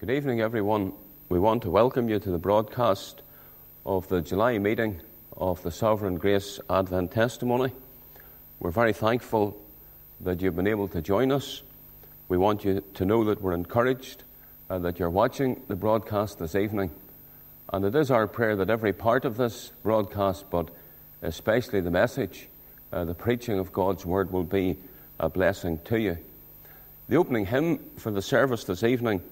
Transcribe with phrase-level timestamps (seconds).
[0.00, 0.92] Good evening, everyone.
[1.28, 3.22] We want to welcome you to the broadcast
[3.86, 5.00] of the July meeting
[5.36, 7.70] of the Sovereign Grace Advent Testimony.
[8.58, 9.56] We're very thankful
[10.20, 11.62] that you've been able to join us.
[12.28, 14.24] We want you to know that we're encouraged
[14.68, 16.90] uh, that you're watching the broadcast this evening.
[17.72, 20.70] And it is our prayer that every part of this broadcast, but
[21.22, 22.48] especially the message,
[22.92, 24.76] uh, the preaching of God's Word, will be
[25.20, 26.18] a blessing to you.
[27.08, 29.22] The opening hymn for the service this evening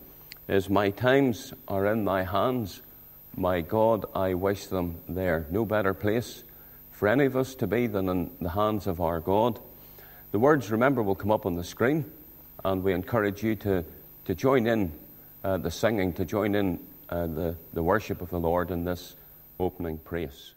[0.49, 2.81] is My times are in thy hands.
[3.37, 5.47] My God, I wish them there.
[5.51, 6.45] No better place
[6.93, 9.59] for any of us to be than in the hands of our God.
[10.33, 12.11] The words, remember, will come up on the screen,
[12.65, 13.85] and we encourage you to,
[14.27, 14.93] to join in
[15.45, 19.15] uh, the singing, to join in uh, the, the worship of the Lord in this
[19.59, 20.53] opening praise.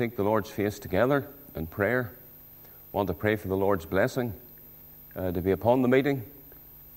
[0.00, 2.10] Seek the Lord's face together in prayer.
[2.90, 4.32] Want to pray for the Lord's blessing
[5.14, 6.22] uh, to be upon the meeting.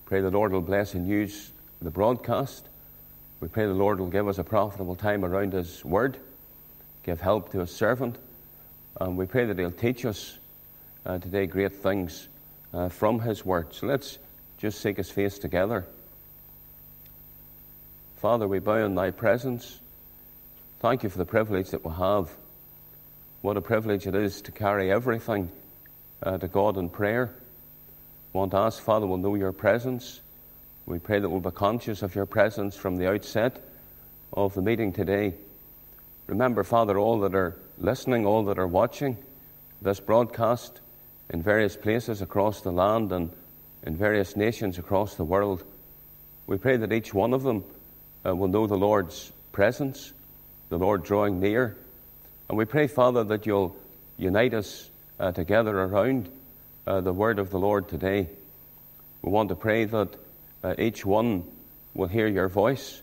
[0.06, 1.51] Pray the Lord will bless and use
[1.81, 2.66] the broadcast.
[3.42, 6.16] We pray the Lord will give us a profitable time around His Word,
[7.04, 8.16] give help to His servant,
[9.01, 10.38] and we pray that He'll teach us
[11.06, 12.30] uh, today great things
[12.74, 13.74] uh, from His Word.
[13.74, 14.18] So let's
[14.60, 15.86] just seek His face together.
[18.16, 19.81] Father, we bow in Thy presence.
[20.80, 22.33] Thank you for the privilege that we have
[23.44, 25.51] what a privilege it is to carry everything
[26.24, 27.30] uh, to God in prayer.
[28.31, 30.22] We want to ask, Father, we'll know your presence.
[30.86, 33.62] We pray that we'll be conscious of your presence from the outset
[34.31, 35.34] of the meeting today.
[36.28, 39.18] Remember, Father, all that are listening, all that are watching
[39.81, 40.80] this broadcast
[41.30, 43.30] in various places across the land and
[43.86, 45.66] in various nations across the world.
[46.48, 47.66] We pray that each one of them
[48.25, 50.13] uh, will know the Lord's presence,
[50.69, 51.75] the Lord drawing near.
[52.53, 53.75] And we pray, Father, that you'll
[54.15, 54.88] unite us
[55.19, 56.29] uh, together around
[56.85, 58.29] uh, the word of the Lord today.
[59.23, 60.09] We want to pray that
[60.63, 61.45] uh, each one
[61.95, 63.01] will hear your voice,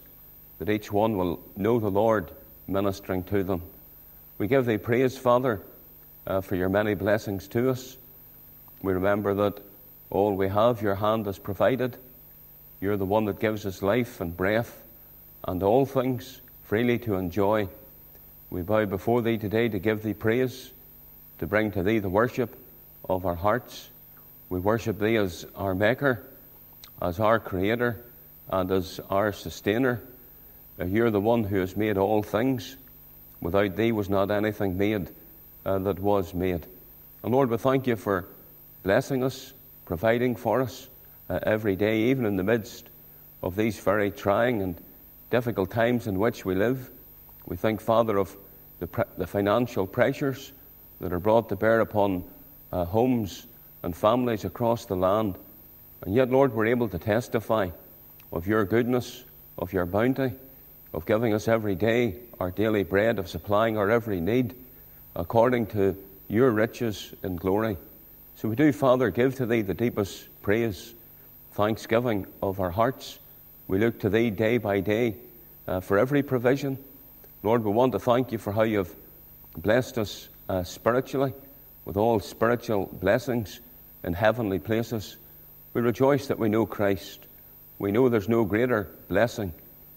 [0.61, 2.31] that each one will know the Lord
[2.69, 3.63] ministering to them.
[4.39, 5.61] We give thee praise, Father,
[6.29, 7.97] uh, for your many blessings to us.
[8.83, 9.61] We remember that
[10.11, 11.97] all we have, your hand has provided.
[12.81, 14.81] You're the one that gives us life and breath
[15.43, 17.69] and all things freely to enjoy.
[18.51, 20.71] We bow before thee today to give thee praise,
[21.39, 22.59] to bring to thee the worship
[23.09, 23.89] of our hearts.
[24.49, 26.27] We worship thee as our Maker,
[27.01, 28.01] as our Creator,
[28.51, 30.03] and as our Sustainer.
[30.85, 32.77] You're the one who has made all things.
[33.41, 35.11] Without thee was not anything made
[35.65, 36.67] uh, that was made.
[37.23, 38.27] And Lord, we thank you for
[38.83, 39.53] blessing us,
[39.85, 40.89] providing for us
[41.29, 42.89] uh, every day, even in the midst
[43.43, 44.75] of these very trying and
[45.31, 46.91] difficult times in which we live.
[47.51, 48.35] We think, Father, of
[48.79, 50.53] the, pre- the financial pressures
[51.01, 52.23] that are brought to bear upon
[52.73, 53.45] uh, homes
[53.83, 55.35] and families across the land.
[56.03, 57.71] And yet, Lord, we're able to testify
[58.33, 59.25] of your goodness,
[59.59, 60.33] of your bounty,
[60.95, 64.55] of giving us every day our daily bread, of supplying our every need
[65.17, 65.97] according to
[66.29, 67.77] your riches in glory.
[68.37, 70.95] So we do, Father, give to Thee the deepest praise,
[71.55, 73.19] thanksgiving of our hearts.
[73.67, 75.17] We look to Thee day by day
[75.67, 76.79] uh, for every provision.
[77.43, 78.95] Lord, we want to thank You for how You've
[79.57, 81.33] blessed us uh, spiritually
[81.87, 83.61] with all spiritual blessings
[84.05, 85.17] in heavenly places.
[85.73, 87.21] We rejoice that we know Christ.
[87.79, 89.55] We know there's no greater blessing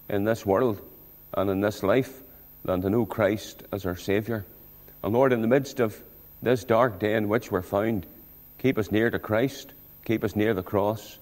[0.07, 0.79] in this world
[1.33, 2.21] and in this life
[2.63, 4.45] than to know Christ as our Saviour.
[5.03, 6.01] And Lord, in the midst of
[6.41, 8.05] this dark day in which we're found,
[8.57, 9.73] keep us near to Christ,
[10.05, 11.17] keep us near the cross.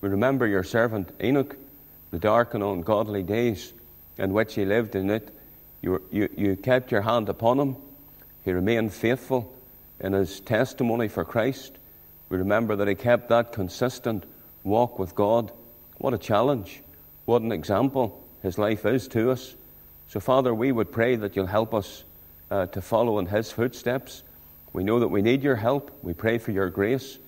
[0.00, 1.56] We remember your servant Enoch,
[2.10, 3.72] the dark and ungodly days
[4.18, 5.32] in which he lived in it.
[5.82, 7.76] You, you, you kept your hand upon him.
[8.44, 9.52] He remained faithful
[10.00, 11.72] in his testimony for Christ.
[12.28, 14.24] We remember that he kept that consistent
[14.62, 15.50] walk with God.
[15.98, 16.82] What a challenge.
[17.24, 19.54] What an example his life is to us.
[20.08, 22.04] So, Father, we would pray that you'll help us
[22.50, 24.22] uh, to follow in his footsteps.
[24.72, 25.90] We know that we need your help.
[26.02, 27.18] We pray for your grace.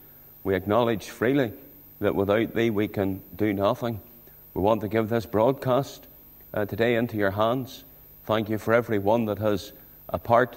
[0.45, 1.53] We acknowledge freely
[2.01, 4.01] that without thee we can do nothing.
[4.55, 6.07] We want to give this broadcast
[6.53, 7.85] uh, today into your hands.
[8.25, 9.73] Thank you for every one that has
[10.09, 10.57] a part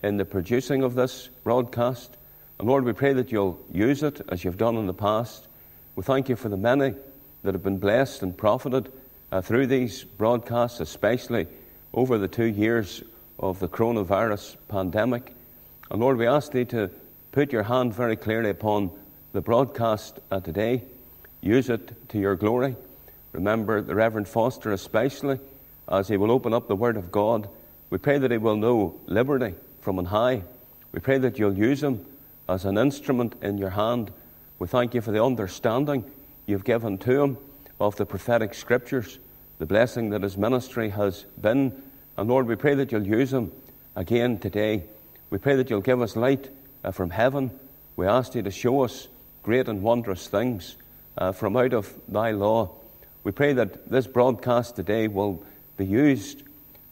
[0.00, 2.16] in the producing of this broadcast.
[2.58, 5.48] And Lord, we pray that you'll use it as you've done in the past.
[5.96, 6.94] We thank you for the many
[7.42, 8.92] that have been blessed and profited
[9.32, 11.48] uh, through these broadcasts, especially
[11.92, 13.02] over the two years
[13.40, 15.34] of the coronavirus pandemic.
[15.90, 16.90] And Lord, we ask Thee to
[17.32, 18.92] put your hand very clearly upon
[19.32, 20.82] the broadcast uh, today.
[21.40, 22.76] Use it to your glory.
[23.32, 25.40] Remember the Reverend Foster, especially,
[25.90, 27.48] as he will open up the Word of God.
[27.90, 30.42] We pray that he will know liberty from on high.
[30.92, 32.04] We pray that you'll use him
[32.48, 34.12] as an instrument in your hand.
[34.58, 36.04] We thank you for the understanding
[36.46, 37.38] you've given to him
[37.80, 39.18] of the prophetic scriptures,
[39.58, 41.82] the blessing that his ministry has been.
[42.16, 43.52] And Lord, we pray that you'll use him
[43.96, 44.84] again today.
[45.30, 46.50] We pray that you'll give us light
[46.84, 47.50] uh, from heaven.
[47.96, 49.08] We ask you to show us
[49.42, 50.76] great and wondrous things
[51.16, 52.70] uh, from out of thy law.
[53.24, 55.44] We pray that this broadcast today will
[55.80, 56.42] be used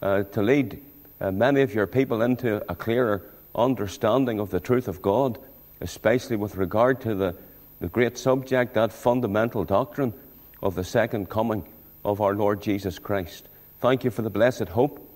[0.00, 0.80] uh, to lead
[1.20, 3.22] uh, many of your people into a clearer
[3.54, 5.38] understanding of the truth of God,
[5.82, 7.36] especially with regard to the,
[7.80, 10.14] the great subject, that fundamental doctrine
[10.62, 11.66] of the second coming
[12.02, 13.46] of our Lord Jesus Christ.
[13.82, 15.06] Thank you for the blessed hope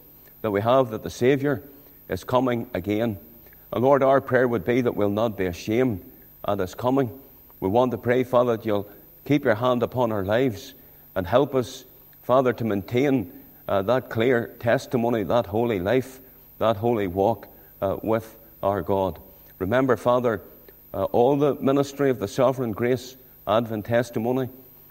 [0.43, 1.63] that we have that the Saviour
[2.11, 3.17] is coming again.
[3.73, 6.05] And Lord, our prayer would be that we'll not be ashamed
[6.47, 7.19] at His coming.
[7.59, 8.91] We want to pray, Father, that you'll
[9.25, 10.75] keep your hand upon our lives
[11.15, 11.87] and help us,
[12.23, 13.33] Father, to maintain
[13.69, 16.21] uh, that clear testimony, that holy life,
[16.59, 17.49] that holy walk
[17.81, 19.19] uh, with our God.
[19.59, 20.41] Remember, Father,
[20.95, 23.17] uh, all the ministry of the sovereign grace
[23.47, 24.49] Advent testimony.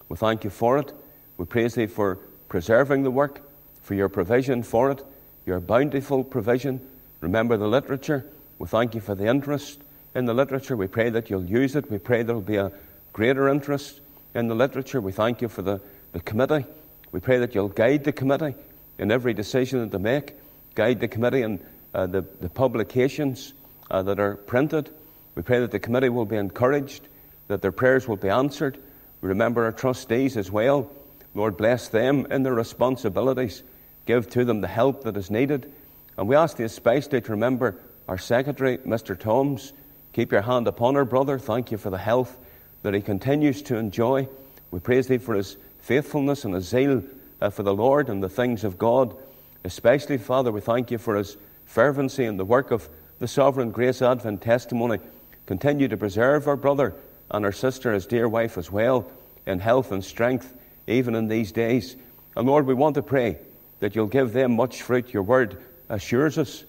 [0.09, 0.91] We thank you for it.
[1.37, 2.15] We praise thee for
[2.49, 3.41] preserving the work,
[3.81, 5.03] for your provision for it,
[5.45, 6.81] your bountiful provision.
[7.21, 8.25] Remember the literature.
[8.59, 9.79] We thank you for the interest
[10.13, 10.75] in the literature.
[10.75, 11.89] We pray that you'll use it.
[11.89, 12.71] We pray there will be a
[13.13, 14.01] greater interest
[14.35, 14.99] in the literature.
[14.99, 15.79] We thank you for the,
[16.11, 16.65] the committee.
[17.11, 18.55] We pray that you'll guide the committee
[18.97, 20.35] in every decision that they make,
[20.75, 21.59] guide the committee in
[21.93, 23.53] uh, the, the publications
[23.89, 24.89] uh, that are printed.
[25.35, 27.07] We pray that the committee will be encouraged,
[27.47, 28.77] that their prayers will be answered.
[29.21, 30.89] We remember our trustees as well.
[31.35, 33.63] Lord, bless them in their responsibilities.
[34.05, 35.71] Give to them the help that is needed.
[36.17, 37.77] And we ask the especially to remember
[38.07, 39.17] our secretary, Mr.
[39.17, 39.73] Toms.
[40.13, 41.39] Keep your hand upon our brother.
[41.39, 42.37] Thank you for the health
[42.83, 44.27] that he continues to enjoy.
[44.71, 47.03] We praise thee for his faithfulness and a zeal
[47.41, 49.15] uh, for the Lord and the things of God.
[49.63, 52.87] Especially, Father, we thank you for his fervency and the work of
[53.19, 54.99] the Sovereign Grace Advent testimony.
[55.45, 56.93] Continue to preserve our brother
[57.29, 59.09] and our sister, his dear wife, as well,
[59.45, 60.53] in health and strength,
[60.87, 61.95] even in these days.
[62.35, 63.37] And Lord, we want to pray
[63.79, 65.13] that you'll give them much fruit.
[65.13, 66.63] Your word assures us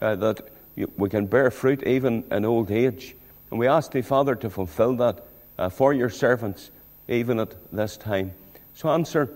[0.00, 0.48] uh, that
[0.96, 3.14] we can bear fruit even in old age.
[3.50, 5.24] And we ask thee, Father, to fulfill that
[5.58, 6.70] uh, for your servants,
[7.08, 8.32] even at this time.
[8.74, 9.28] So answer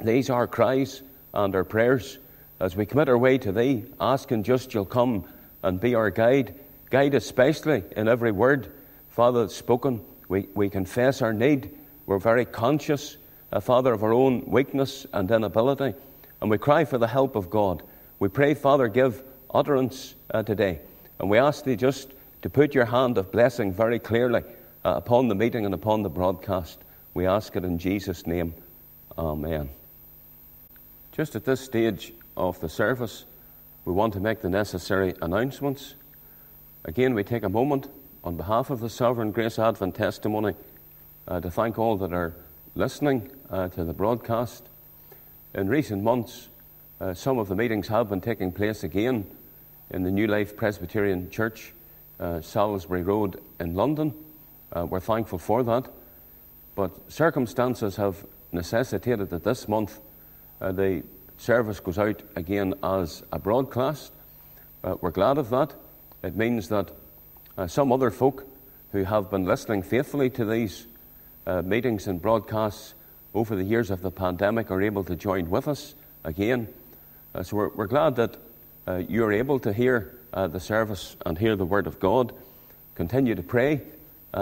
[0.00, 2.18] these our cries and our prayers
[2.60, 5.24] as we commit our way to thee, asking just you'll come
[5.62, 6.54] and be our guide.
[6.90, 8.72] Guide especially in every word,
[9.10, 10.00] Father, that's spoken.
[10.28, 11.70] We, we confess our need.
[12.06, 13.16] We're very conscious,
[13.52, 15.94] uh, Father, of our own weakness and inability.
[16.40, 17.82] And we cry for the help of God.
[18.18, 19.22] We pray, Father, give
[19.52, 20.80] utterance uh, today.
[21.18, 22.10] And we ask thee just
[22.42, 24.42] to put your hand of blessing very clearly
[24.84, 26.78] uh, upon the meeting and upon the broadcast.
[27.16, 28.52] We ask it in Jesus' name.
[29.16, 29.70] Amen.
[31.12, 33.24] Just at this stage of the service,
[33.86, 35.94] we want to make the necessary announcements.
[36.84, 37.88] Again, we take a moment
[38.22, 40.54] on behalf of the Sovereign Grace Advent testimony
[41.26, 42.34] uh, to thank all that are
[42.74, 44.64] listening uh, to the broadcast.
[45.54, 46.48] In recent months,
[47.00, 49.24] uh, some of the meetings have been taking place again
[49.88, 51.72] in the New Life Presbyterian Church,
[52.20, 54.12] uh, Salisbury Road in London.
[54.70, 55.88] Uh, we're thankful for that.
[56.76, 59.98] But circumstances have necessitated that this month
[60.60, 61.02] uh, the
[61.38, 64.12] service goes out again as a broadcast.
[64.84, 65.74] Uh, we're glad of that.
[66.22, 66.90] It means that
[67.56, 68.46] uh, some other folk
[68.92, 70.86] who have been listening faithfully to these
[71.46, 72.92] uh, meetings and broadcasts
[73.32, 76.68] over the years of the pandemic are able to join with us again.
[77.34, 78.36] Uh, so we're, we're, glad that
[78.86, 82.30] uh, you're able to hear the service and hear the Word of God.
[82.94, 83.80] Continue to pray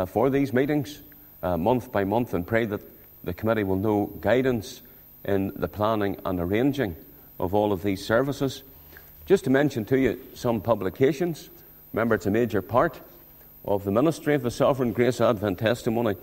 [0.09, 1.01] for these meetings
[1.45, 2.81] month by month and pray that
[3.25, 4.83] the committee will know guidance
[5.25, 6.97] in the planning and arranging
[7.39, 8.63] of all of these services.
[9.27, 11.49] Just to mention to you some publications.
[11.93, 13.01] Remember, it's a major part
[13.65, 16.17] of the ministry of the Sovereign Grace Advent Testimony.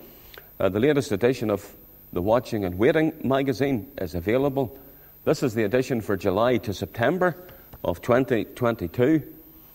[0.60, 1.74] Uh, the latest edition of
[2.12, 4.78] the Watching and Waiting magazine is available.
[5.24, 7.36] This is the edition for July to September
[7.82, 9.22] of 2022.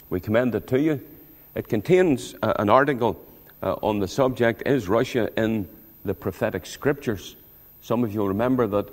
[0.10, 1.02] We commend it to you.
[1.56, 3.22] It contains uh, an article
[3.62, 5.68] uh, on the subject Is Russia in
[6.06, 7.36] the Prophetic Scriptures?
[7.82, 8.90] Some of you remember that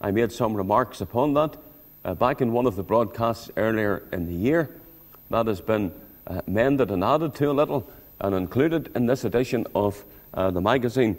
[0.00, 1.56] I made some remarks upon that
[2.04, 4.70] uh, back in one of the broadcasts earlier in the year.
[5.30, 5.92] That has been
[6.26, 10.02] uh, mended and added to a little and included in this edition of
[10.34, 11.16] uh, the magazine.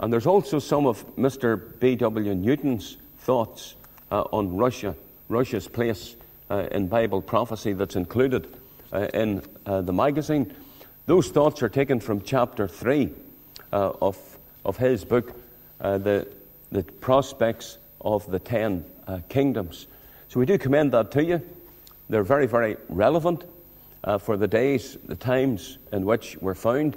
[0.00, 1.78] And there's also some of Mr.
[1.80, 2.34] B.W.
[2.34, 3.74] Newton's thoughts
[4.10, 4.94] uh, on Russia,
[5.28, 6.14] Russia's place
[6.50, 8.46] uh, in Bible prophecy that's included
[9.12, 10.54] in the magazine.
[11.08, 13.08] Those thoughts are taken from chapter 3
[13.72, 14.18] of,
[14.62, 15.34] of his book,
[15.80, 16.28] the,
[16.70, 19.86] the Prospects of the ten uh, kingdoms.
[20.28, 21.40] So we do commend that to you.
[22.10, 23.44] They're very, very relevant
[24.04, 26.94] uh, for the days, the times in which we're found.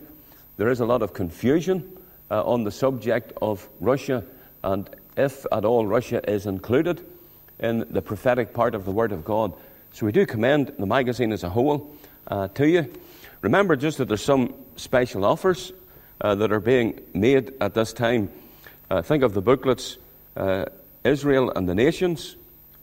[0.58, 1.98] There is a lot of confusion
[2.30, 4.25] uh, on the subject of Russia,
[4.62, 7.00] and if at all Russia is included
[7.60, 9.53] in the prophetic part of the Word of God.
[9.94, 11.96] So we do commend the magazine as a whole
[12.27, 12.91] uh, to you.
[13.42, 15.72] Remember just that there's some special offers
[16.20, 18.30] uh, that are being made at this time.
[18.90, 19.98] Uh, think of the booklets
[21.04, 22.36] Israel and the nations,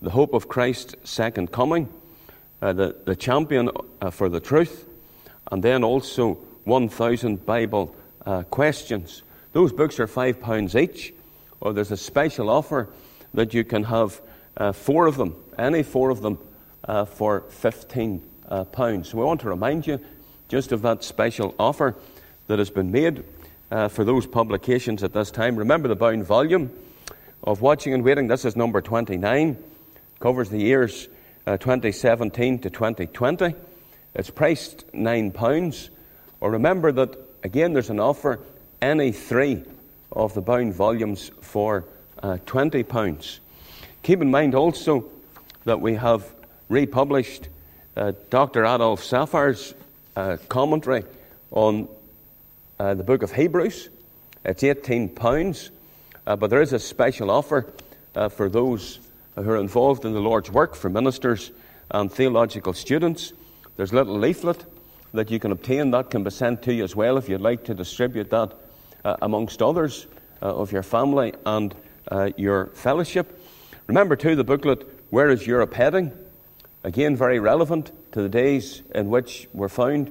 [0.03, 1.89] the hope of Christ's second coming,
[2.61, 4.87] uh, the, the champion uh, for the truth,
[5.53, 6.35] and then also
[6.65, 7.95] 1,000 Bible
[8.27, 9.23] uh, questions.
[9.53, 11.15] Those books are £5 each,
[11.61, 12.89] or there's a special offer
[13.35, 14.21] that you can have
[14.57, 16.39] uh, four of them, any four of them,
[16.85, 18.21] uh, for £15.
[18.49, 18.65] Uh,
[19.05, 20.01] so we want to remind you
[20.49, 21.95] just of that special offer
[22.47, 23.25] that has been made
[23.91, 25.57] for those publications at this time.
[25.57, 26.71] Remember the bound volume
[27.45, 28.27] of Watching and Waiting.
[28.27, 29.57] This is number 29,
[30.21, 31.09] covers the years
[31.47, 33.55] uh, 2017 to 2020.
[34.15, 35.89] It's priced £9.
[36.41, 38.41] Or remember that, again, there's an offer,
[38.83, 39.63] any three
[40.13, 41.85] of the bound volumes for
[42.23, 43.39] uh, £20.
[44.03, 45.05] Keep in mind also
[45.65, 46.31] that we have
[46.69, 47.49] republished
[47.97, 48.65] uh, Dr.
[48.65, 49.75] Adolph Saphir's
[50.49, 51.05] commentary
[51.51, 51.89] on
[52.79, 53.89] uh, the book of Hebrews.
[54.45, 55.71] It's £18.
[56.27, 57.73] Uh, but there is a special offer
[58.15, 59.01] uh, for those
[59.35, 61.53] who are involved in the Lord's work, for ministers
[61.91, 63.33] and theological students.
[63.77, 64.65] There's a little leaflet
[65.15, 67.65] that you can obtain that can be sent to you as well if you'd like
[67.65, 68.53] to distribute that
[69.05, 70.07] uh, amongst others
[70.43, 71.75] uh, of your family and
[72.11, 73.41] uh, your fellowship.
[73.87, 76.13] Remember, too, the booklet, Where is Europe Heading?
[76.89, 80.11] Again, very relevant to the days in which we're found.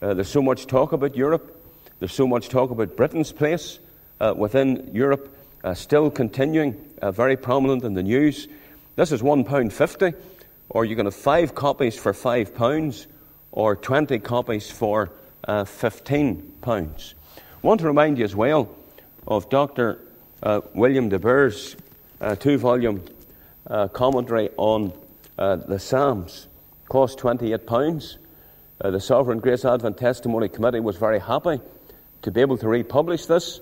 [0.00, 1.54] Uh, there's so much talk about Europe.
[1.98, 3.78] There's so much talk about Britain's place
[4.20, 8.48] uh, within Europe, uh, still continuing, uh, very prominent in the news.
[8.96, 10.14] This is £1.50,
[10.70, 13.06] or you can have five copies for £5,
[13.52, 15.10] or 20 copies for
[15.46, 16.42] uh, £15.
[16.66, 18.74] I want to remind you as well
[19.26, 19.98] of Dr.
[20.42, 21.52] Uh, William de
[22.22, 23.04] uh, two volume
[23.92, 24.90] commentary on
[25.36, 26.48] the Psalms.
[26.88, 28.16] Cost £28.
[28.80, 31.60] the Sovereign Grace Advent Testimony Committee was very happy
[32.22, 33.60] to be able to republish this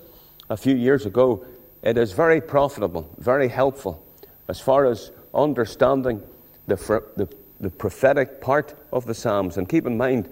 [0.49, 1.45] a few years ago.
[1.81, 4.03] It is very profitable, very helpful
[4.47, 6.21] as far as understanding
[6.67, 6.75] the,
[7.17, 7.27] the,
[7.59, 9.57] the prophetic part of the Psalms.
[9.57, 10.29] And keep in mind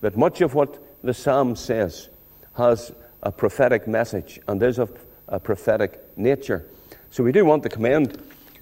[0.00, 2.08] that much of what the Psalm says
[2.54, 2.92] has
[3.22, 4.92] a prophetic message and is of
[5.28, 6.66] a prophetic nature.
[7.10, 8.20] So we do want to commend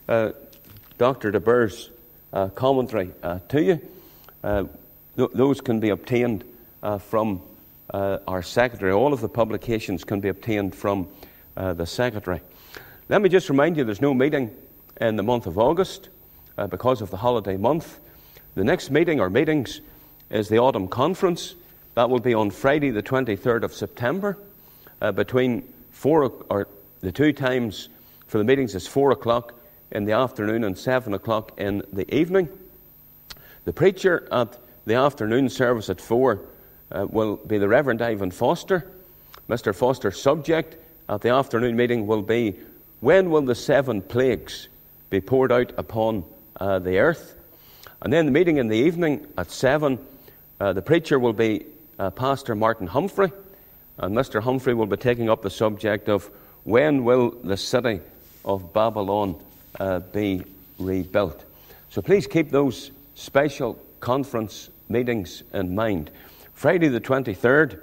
[0.08, 0.32] uh,
[0.98, 1.30] Dr.
[1.30, 1.68] De uh,
[2.32, 3.80] commentary uh, to you.
[4.42, 4.64] Uh,
[5.16, 6.44] th- those can be obtained
[6.82, 7.40] uh, from
[7.90, 8.92] uh, our secretary.
[8.92, 11.08] All of the publications can be obtained from
[11.56, 12.40] the secretary.
[13.08, 14.54] Let me just remind you there's no meeting
[15.00, 16.08] in the month of August
[16.70, 17.98] because of the holiday month.
[18.54, 19.80] The next meeting or meetings
[20.30, 21.56] is the autumn conference.
[21.94, 24.38] That will be on Friday, the 23rd of September,
[25.00, 26.68] uh, between four or
[27.00, 27.88] the two times
[28.26, 29.57] for the meetings is four o'clock
[29.90, 32.48] in the afternoon and seven o'clock in the evening.
[33.64, 36.40] The preacher at the afternoon service at four
[36.90, 38.90] uh, will be the Reverend Ivan Foster.
[39.48, 39.74] Mr.
[39.74, 40.76] Foster's subject
[41.08, 42.56] at the afternoon meeting will be
[43.00, 44.68] When will the seven plagues
[45.10, 46.24] be poured out upon
[46.58, 47.34] uh, the earth?
[48.00, 49.98] And then the meeting in the evening at seven,
[50.60, 51.66] uh, the preacher will be
[51.98, 53.32] uh, Pastor Martin Humphrey,
[53.98, 54.42] and Mr.
[54.42, 56.30] Humphrey will be taking up the subject of
[56.64, 58.00] when will the city
[58.44, 59.40] of Babylon
[59.78, 60.44] uh, be
[60.78, 61.44] rebuilt.
[61.90, 66.10] So please keep those special conference meetings in mind.
[66.54, 67.80] Friday, the 23rd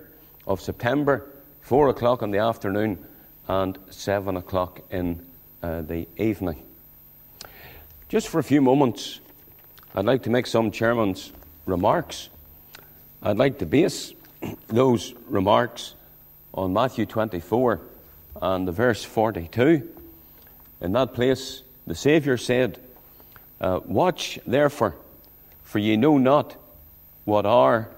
[0.48, 1.26] of September,
[1.62, 3.04] 4 o'clock in the afternoon
[3.48, 5.26] and 7 o'clock in
[5.62, 6.62] uh, the evening.
[8.10, 9.20] Just for a few moments,
[9.96, 11.32] I'd like to make some chairman's
[11.66, 12.30] remarks.
[13.24, 14.14] I'd like to base
[14.68, 15.96] those remarks
[16.54, 17.82] on Matthew 24
[18.42, 19.90] and the verse 42.
[20.82, 22.80] In that place, the Saviour said,
[23.62, 24.96] uh, Watch therefore,
[25.64, 26.56] for ye know not
[27.26, 27.90] what hour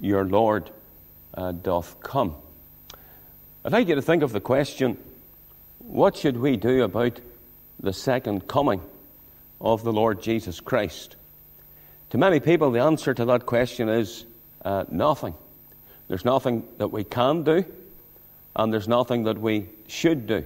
[0.00, 0.70] your Lord
[1.34, 2.34] uh, doth come.
[3.64, 4.96] I'd like you to think of the question
[5.78, 7.20] what should we do about
[7.80, 8.80] the second coming
[9.60, 11.14] of the Lord Jesus Christ?
[12.10, 14.24] To many people, the answer to that question is
[14.64, 15.34] uh, nothing.
[16.08, 17.64] There's nothing that we can do,
[18.54, 20.44] and there's nothing that we should do.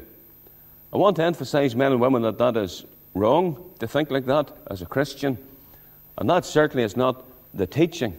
[0.92, 4.50] I want to emphasize, men and women, that that is wrong to think like that
[4.70, 5.38] as a Christian,
[6.18, 7.24] and that certainly is not
[7.54, 8.16] the teaching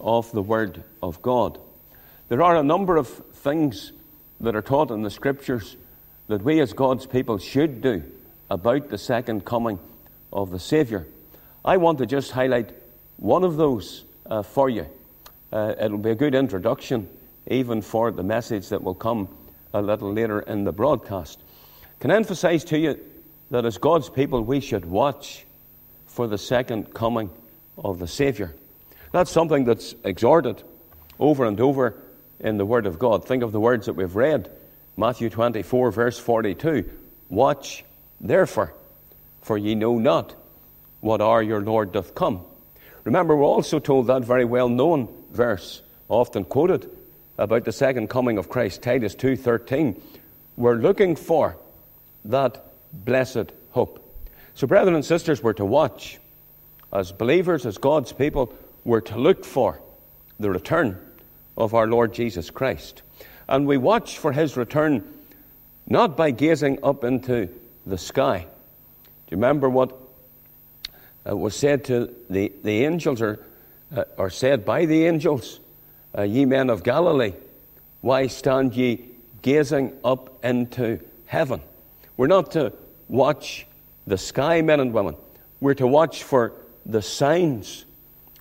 [0.00, 1.58] of the Word of God.
[2.28, 3.92] There are a number of things
[4.40, 5.76] that are taught in the Scriptures
[6.28, 8.02] that we as God's people should do
[8.50, 9.78] about the second coming
[10.32, 11.06] of the Saviour.
[11.64, 12.70] I want to just highlight
[13.16, 14.86] one of those uh, for you
[15.54, 17.08] uh, it'll be a good introduction,
[17.46, 19.28] even for the message that will come
[19.72, 21.38] a little later in the broadcast.
[22.00, 22.98] Can emphasize to you
[23.50, 25.44] that as God's people, we should watch
[26.06, 27.30] for the second coming
[27.78, 28.54] of the Saviour.
[29.12, 30.62] That's something that's exhorted
[31.18, 31.94] over and over
[32.40, 33.24] in the Word of God.
[33.24, 34.50] Think of the words that we've read
[34.96, 36.90] Matthew 24, verse 42.
[37.28, 37.84] Watch,
[38.20, 38.74] therefore,
[39.42, 40.34] for ye know not
[41.00, 42.40] what hour your Lord doth come.
[43.04, 46.88] Remember, we're also told that very well known verse, often quoted
[47.36, 50.00] about the second coming of Christ, Titus 2:13.
[50.56, 51.56] We're looking for
[52.24, 54.00] that blessed hope.
[54.54, 56.18] So, brethren and sisters, we're to watch.
[56.92, 59.80] As believers, as God's people, we're to look for
[60.38, 60.98] the return
[61.56, 63.02] of our Lord Jesus Christ.
[63.48, 65.04] And we watch for his return
[65.86, 67.48] not by gazing up into
[67.86, 68.38] the sky.
[68.38, 69.92] Do you remember what
[71.28, 73.40] uh, was said to the, the angels or
[73.94, 75.60] uh, are said by the angels,
[76.16, 77.34] uh, Ye men of Galilee,
[78.00, 79.04] why stand ye
[79.42, 81.60] gazing up into heaven?
[82.16, 82.72] We're not to
[83.08, 83.66] watch
[84.06, 85.16] the sky, men and women.
[85.60, 86.52] We're to watch for
[86.86, 87.84] the signs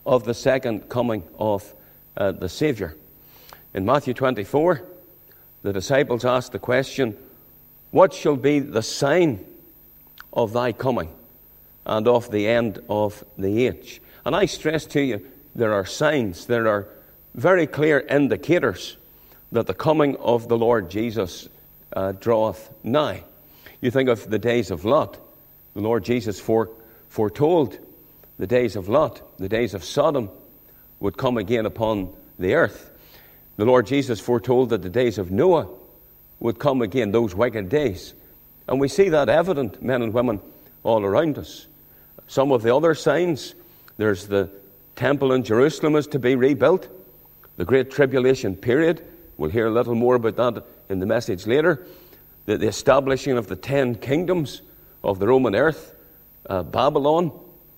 [0.05, 1.73] of the second coming of
[2.15, 2.95] uh, the Saviour.
[3.73, 4.83] In Matthew 24,
[5.63, 7.17] the disciples asked the question,
[7.91, 9.43] What shall be the sign
[10.31, 11.09] of thy coming
[11.85, 14.01] and of the end of the age?
[14.25, 16.87] And I stress to you, there are signs, there are
[17.33, 18.97] very clear indicators
[19.51, 21.49] that the coming of the Lord Jesus
[21.93, 23.23] uh, draweth nigh.
[23.83, 25.17] You think of the days of Lot.
[25.73, 26.69] The Lord Jesus fore,
[27.09, 27.77] foretold
[28.39, 30.29] the days of Lot, the days of Sodom
[31.01, 32.89] would come again upon the earth.
[33.57, 35.67] The Lord Jesus foretold that the days of Noah
[36.39, 38.13] would come again, those wicked days.
[38.69, 40.39] And we see that evident, men and women,
[40.83, 41.67] all around us.
[42.27, 43.53] Some of the other signs
[43.97, 44.49] there's the
[44.95, 46.87] temple in Jerusalem is to be rebuilt,
[47.57, 49.05] the Great Tribulation period.
[49.37, 51.85] We'll hear a little more about that in the message later.
[52.45, 54.61] The, the establishing of the ten kingdoms
[55.03, 55.95] of the Roman earth,
[56.49, 57.31] uh, Babylon,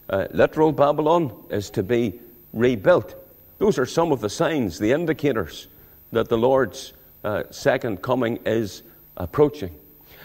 [0.09, 2.19] uh, literal Babylon, is to be
[2.53, 3.15] rebuilt.
[3.57, 5.67] Those are some of the signs, the indicators
[6.11, 8.83] that the Lord's uh, second coming is
[9.17, 9.71] approaching.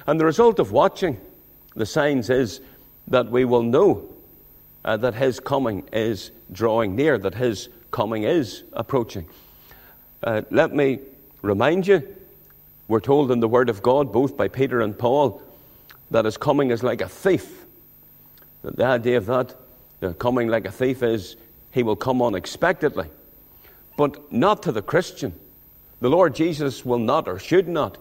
[0.07, 1.21] And the result of watching
[1.77, 2.61] the signs is
[3.09, 4.09] that we will know
[4.85, 9.29] uh, that His coming is drawing near, that His coming is approaching.
[10.23, 10.99] Uh, let me
[11.43, 12.17] remind you,
[12.91, 15.41] we're told in the Word of God, both by Peter and Paul,
[16.11, 17.65] that His coming is like a thief.
[18.63, 19.55] The idea of that,
[20.03, 21.37] uh, coming like a thief, is
[21.71, 23.07] He will come unexpectedly.
[23.97, 25.33] But not to the Christian.
[26.01, 27.97] The Lord Jesus will not or should not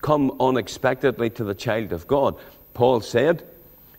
[0.00, 2.34] come unexpectedly to the child of God.
[2.74, 3.44] Paul said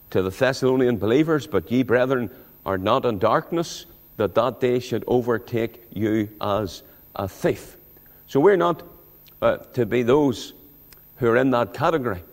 [0.10, 2.30] to the Thessalonian believers, But ye, brethren,
[2.66, 3.86] are not in darkness,
[4.18, 6.84] that that day should overtake you as
[7.16, 7.78] a thief.
[8.28, 8.84] So we're not
[9.44, 10.54] uh, to be those
[11.18, 12.24] who are in that category.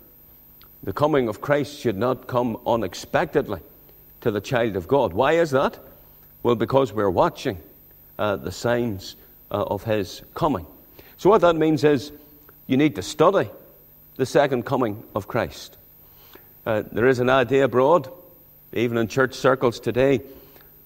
[0.84, 3.60] The coming of Christ should not come unexpectedly
[4.20, 5.12] to the child of God.
[5.12, 5.76] Why is that?
[6.44, 7.58] Well, because we're watching
[8.16, 9.16] uh, the signs
[9.50, 10.66] uh, of his coming.
[11.16, 12.12] So, what that means is
[12.68, 13.50] you need to study
[14.14, 15.76] the second coming of Christ.
[16.64, 18.08] Uh, there is an idea abroad,
[18.72, 20.20] even in church circles today,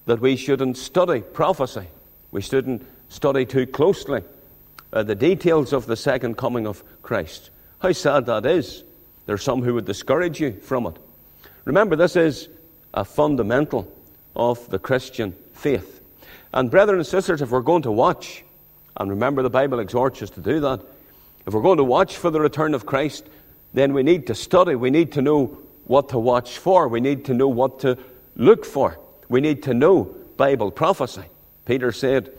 [0.07, 1.87] that we shouldn't study prophecy.
[2.31, 4.23] We shouldn't study too closely
[4.95, 7.51] uh, the details of the second coming of Christ.
[7.81, 8.83] How sad that is.
[9.27, 10.97] There are some who would discourage you from it.
[11.67, 12.49] Remember, this is
[12.95, 13.93] a fundamental
[14.35, 16.01] of the Christian faith.
[16.53, 18.45] And, brethren and sisters, if we're going to watch
[18.97, 20.81] and remember, the Bible exhorts us to do that.
[21.47, 23.27] If we're going to watch for the return of Christ,
[23.73, 24.77] then we need to study.
[24.77, 26.89] We need to know what to watch for.
[26.89, 27.99] We need to know what to
[28.37, 28.99] look for.
[29.29, 31.25] We need to know Bible prophecy.
[31.67, 32.31] Peter said,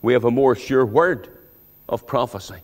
[0.00, 1.28] We have a more sure word
[1.90, 2.54] of prophecy,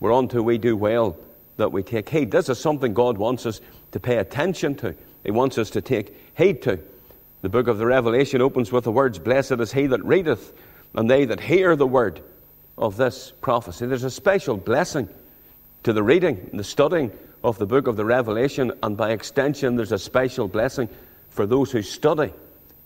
[0.00, 1.16] whereunto we do well
[1.58, 2.32] that we take heed.
[2.32, 3.60] This is something God wants us
[3.92, 6.80] to pay attention to, He wants us to take heed to.
[7.42, 10.52] The book of the Revelation opens with the words, Blessed is he that readeth,
[10.94, 12.20] and they that hear the word
[12.78, 13.86] of this prophecy.
[13.86, 15.08] There's a special blessing
[15.82, 17.12] to the reading and the studying
[17.44, 20.88] of the book of the Revelation, and by extension, there's a special blessing
[21.28, 22.32] for those who study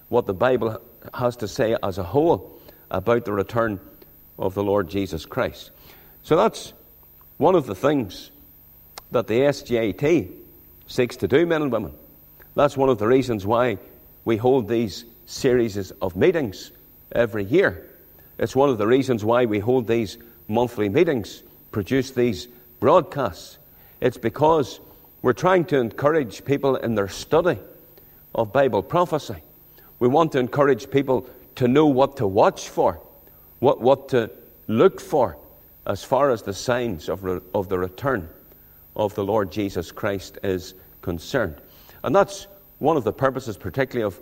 [0.08, 0.82] what the Bible
[1.14, 2.60] has to say as a whole
[2.90, 3.78] about the return
[4.38, 5.70] of the Lord Jesus Christ.
[6.22, 6.72] So that's
[7.38, 8.30] one of the things
[9.10, 10.30] that the SGAT
[10.86, 11.92] seeks to do, men and women.
[12.54, 13.78] That's one of the reasons why
[14.24, 16.70] we hold these series of meetings
[17.12, 17.88] every year.
[18.38, 22.48] It's one of the reasons why we hold these monthly meetings, produce these
[22.80, 23.58] broadcasts.
[24.00, 24.80] It's because
[25.22, 27.58] we're trying to encourage people in their study
[28.34, 29.36] of Bible prophecy.
[29.98, 33.00] We want to encourage people to know what to watch for,
[33.60, 34.30] what, what to
[34.66, 35.36] look for
[35.86, 38.28] as far as the signs of, re, of the return
[38.94, 41.56] of the Lord Jesus Christ is concerned.
[42.02, 42.46] And that's
[42.78, 44.18] one of the purposes, particularly of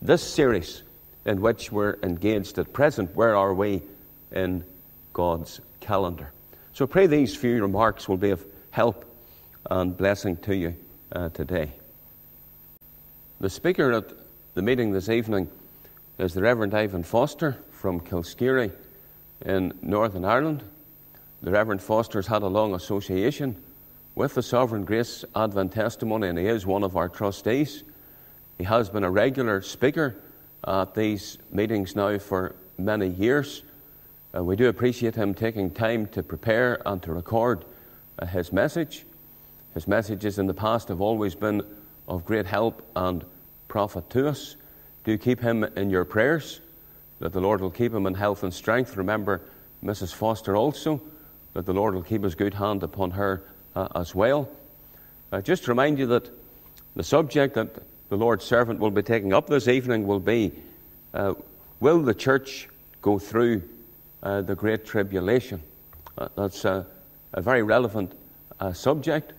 [0.00, 0.82] this series
[1.26, 3.14] in which we're engaged at present.
[3.14, 3.82] Where are we
[4.32, 4.64] in
[5.12, 6.32] God's calendar?
[6.72, 9.04] So pray these few remarks will be of help
[9.70, 10.74] and blessing to you
[11.12, 11.72] uh, today.
[13.40, 14.04] The speaker at
[14.54, 15.50] the meeting this evening
[16.18, 18.70] is the Reverend Ivan Foster from Kilskeary
[19.46, 20.62] in Northern Ireland.
[21.40, 23.56] The Reverend Foster's had a long association
[24.14, 27.82] with the Sovereign Grace Advent Testimony, and he is one of our trustees.
[28.58, 30.14] He has been a regular speaker
[30.62, 33.62] at these meetings now for many years.
[34.36, 37.64] Uh, we do appreciate him taking time to prepare and to record
[38.18, 39.06] uh, his message.
[39.72, 41.62] His messages in the past have always been
[42.06, 43.24] of great help and
[43.68, 44.56] profit to us.
[45.04, 46.60] Do keep him in your prayers,
[47.20, 48.96] that the Lord will keep him in health and strength.
[48.96, 49.40] Remember
[49.84, 50.12] Mrs.
[50.12, 51.00] Foster also,
[51.54, 53.42] that the Lord will keep his good hand upon her
[53.76, 54.48] uh, as well.
[55.32, 56.28] Uh, just to remind you that
[56.96, 60.52] the subject that the Lord's servant will be taking up this evening will be
[61.14, 61.34] uh,
[61.80, 62.68] Will the church
[63.00, 63.62] go through
[64.22, 65.62] uh, the Great Tribulation?
[66.18, 66.86] Uh, that's a
[67.34, 68.12] very relevant
[68.60, 69.32] uh, subject.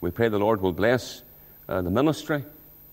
[0.00, 1.20] We pray the Lord will bless
[1.68, 2.44] uh, the ministry,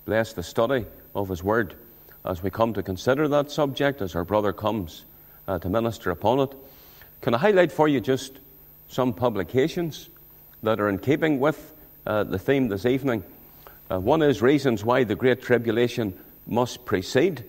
[0.04, 1.76] bless the study of His Word
[2.24, 5.04] as we come to consider that subject, as our brother comes
[5.48, 6.54] uh, to minister upon it.
[7.20, 8.32] Can I highlight for you just
[8.88, 10.08] some publications
[10.62, 11.72] that are in keeping with
[12.04, 13.22] the theme this evening?
[13.90, 17.42] Uh, one is reasons why the Great Tribulation must precede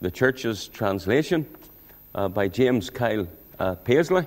[0.00, 1.46] the church's translation
[2.14, 4.26] uh, by James Kyle uh, Paisley.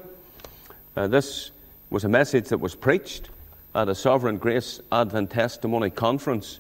[0.95, 1.49] Uh, this
[1.89, 3.29] was a message that was preached
[3.73, 6.60] at a Sovereign Grace Advent Testimony Conference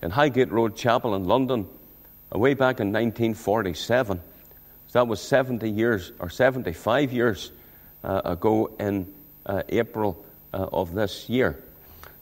[0.00, 1.68] in Highgate Road Chapel in London uh,
[2.32, 4.20] way back in 1947.
[4.88, 7.52] So that was 70 years or 75 years
[8.04, 9.12] uh, ago in
[9.44, 11.62] uh, April uh, of this year.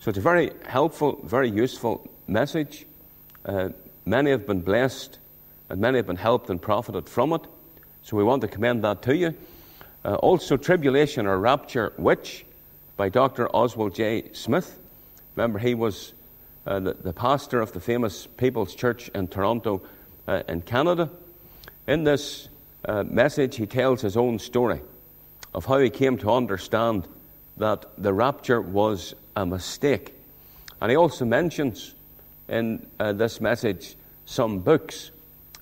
[0.01, 2.87] So it's a very helpful, very useful message.
[3.45, 3.71] Uh,
[4.05, 5.19] many have been blessed
[5.69, 7.43] and many have been helped and profited from it.
[8.03, 9.35] So we want to commend that to you.
[10.05, 12.45] Uh, also, Tribulation or Rapture Which
[12.99, 13.49] by Dr.
[13.49, 14.31] Oswald J.
[14.33, 14.79] Smith.
[15.37, 16.13] Remember, he was
[16.67, 19.83] uh, the, the, pastor of the famous People's Church in Toronto,
[20.27, 21.11] uh, in Canada.
[21.87, 22.49] In this
[22.85, 24.81] uh, message, he tells his own story
[25.55, 27.07] of how he came to understand
[27.57, 30.15] that the rapture was a mistake.
[30.81, 31.95] And he also mentions
[32.49, 35.11] in uh, this message some books,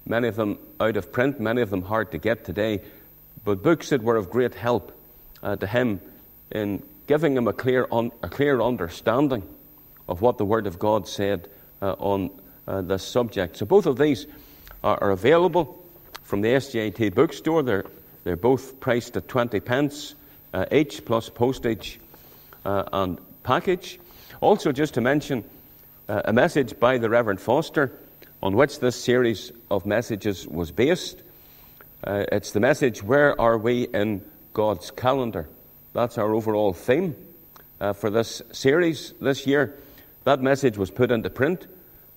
[0.07, 2.81] many of them out of print, many of them hard to get today,
[3.45, 4.97] but books that were of great help
[5.43, 6.01] uh, to him
[6.51, 9.43] in giving him a clear, un- a clear understanding
[10.09, 11.49] of what the Word of God said
[11.81, 12.31] uh, on
[12.67, 13.57] uh, this subject.
[13.57, 14.27] So both of these
[14.83, 15.85] are, are, available
[16.23, 17.63] from the SGAT bookstore.
[17.63, 17.85] They're,
[18.25, 20.15] they're both priced at 20 pence
[20.53, 21.99] uh, each, plus postage
[22.65, 23.99] uh, and package.
[24.41, 25.45] Also, just to mention
[26.09, 27.93] uh, a message by the Reverend Foster
[28.43, 31.23] on which this series of messages was based.
[32.05, 35.49] Uh, it's the message, Where Are We in God's Calendar?
[35.93, 37.15] That's our overall theme
[37.81, 39.79] uh, for this series this year.
[40.25, 41.67] That message was put into print,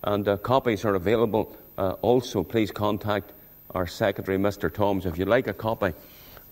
[0.04, 1.56] and uh, copies are available.
[1.78, 3.32] Uh, also, please contact
[3.72, 4.74] our secretary, Mr.
[4.74, 5.94] Toms, if you'd like a copy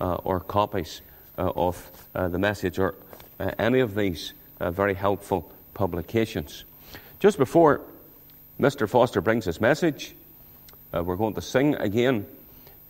[0.01, 1.01] uh, or copies
[1.37, 2.95] uh, of the message or
[3.57, 6.63] any of these very helpful publications.
[7.19, 7.81] Just before
[8.59, 8.87] Mr.
[8.87, 10.15] Foster brings his message,
[10.91, 12.25] we're going to sing again.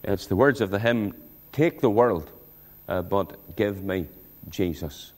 [0.03, 1.15] It's the words of the hymn,
[1.51, 2.29] Take the World,
[2.87, 4.07] but give me
[4.49, 5.13] Jesus.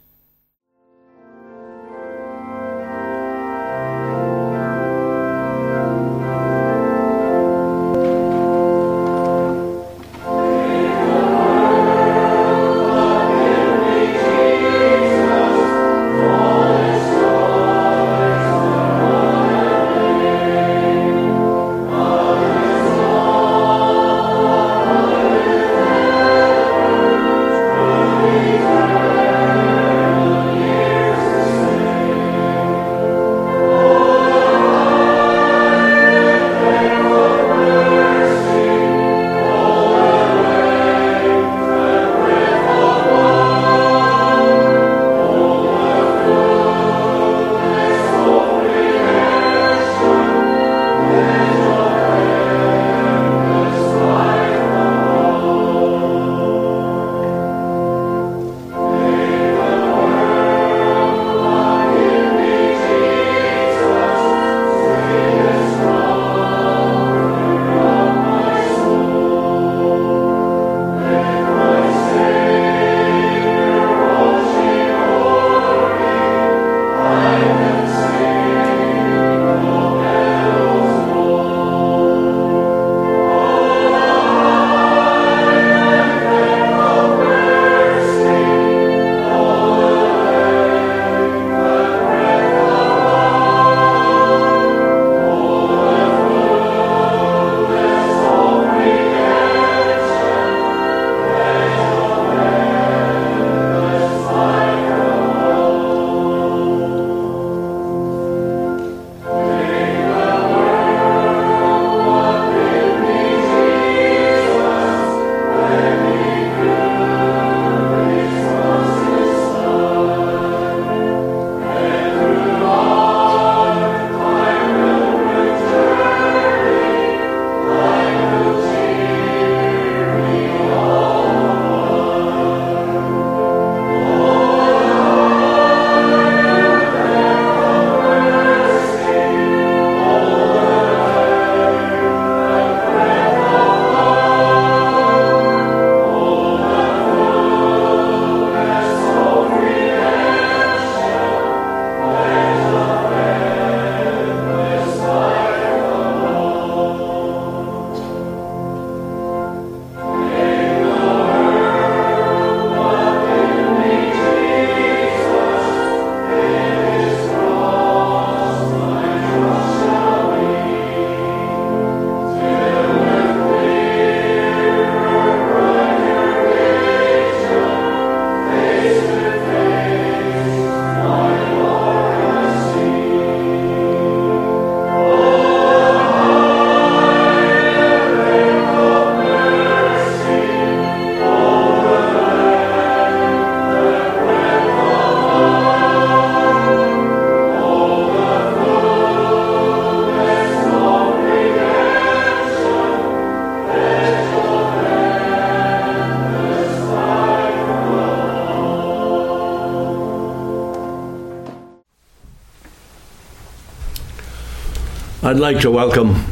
[215.26, 216.24] I'd like to welcome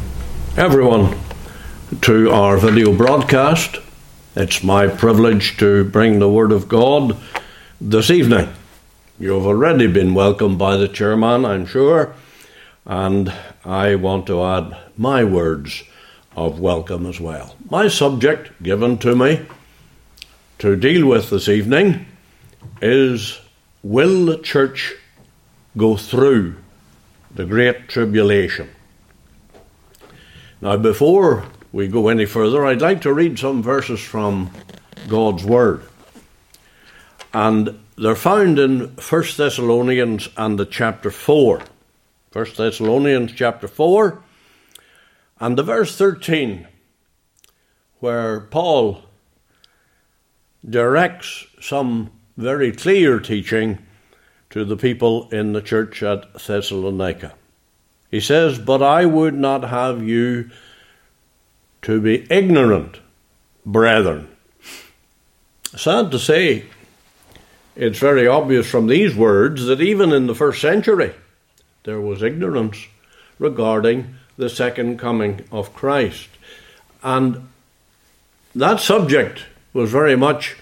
[0.56, 1.18] everyone
[2.02, 3.78] to our video broadcast.
[4.36, 7.16] It's my privilege to bring the Word of God
[7.80, 8.50] this evening.
[9.18, 12.14] You've already been welcomed by the chairman, I'm sure,
[12.86, 15.82] and I want to add my words
[16.36, 17.56] of welcome as well.
[17.68, 19.44] My subject given to me
[20.60, 22.06] to deal with this evening
[22.80, 23.40] is
[23.82, 24.94] Will the church
[25.76, 26.54] go through
[27.34, 28.70] the Great Tribulation?
[30.64, 34.50] Now, before we go any further, I'd like to read some verses from
[35.08, 35.82] God's Word.
[37.34, 41.60] And they're found in 1 Thessalonians and the chapter 4.
[42.32, 44.22] 1 Thessalonians chapter 4
[45.38, 46.66] and the verse 13,
[48.00, 49.02] where Paul
[50.66, 53.80] directs some very clear teaching
[54.48, 57.34] to the people in the church at Thessalonica.
[58.14, 60.48] He says, But I would not have you
[61.82, 63.00] to be ignorant,
[63.66, 64.28] brethren.
[65.76, 66.66] Sad to say,
[67.74, 71.12] it's very obvious from these words that even in the first century
[71.82, 72.86] there was ignorance
[73.40, 76.28] regarding the second coming of Christ.
[77.02, 77.48] And
[78.54, 80.54] that subject was very much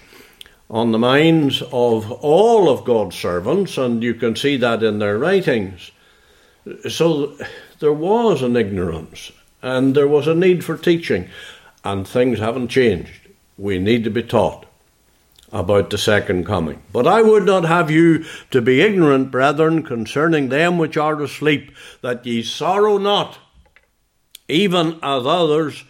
[0.71, 5.19] on the minds of all of God's servants, and you can see that in their
[5.19, 5.91] writings.
[6.89, 7.37] So
[7.79, 11.29] there was an ignorance, and there was a need for teaching,
[11.83, 13.27] and things haven't changed.
[13.57, 14.65] We need to be taught
[15.51, 16.81] about the second coming.
[16.91, 21.71] But I would not have you to be ignorant, brethren, concerning them which are asleep,
[22.01, 23.37] that ye sorrow not,
[24.47, 25.83] even as others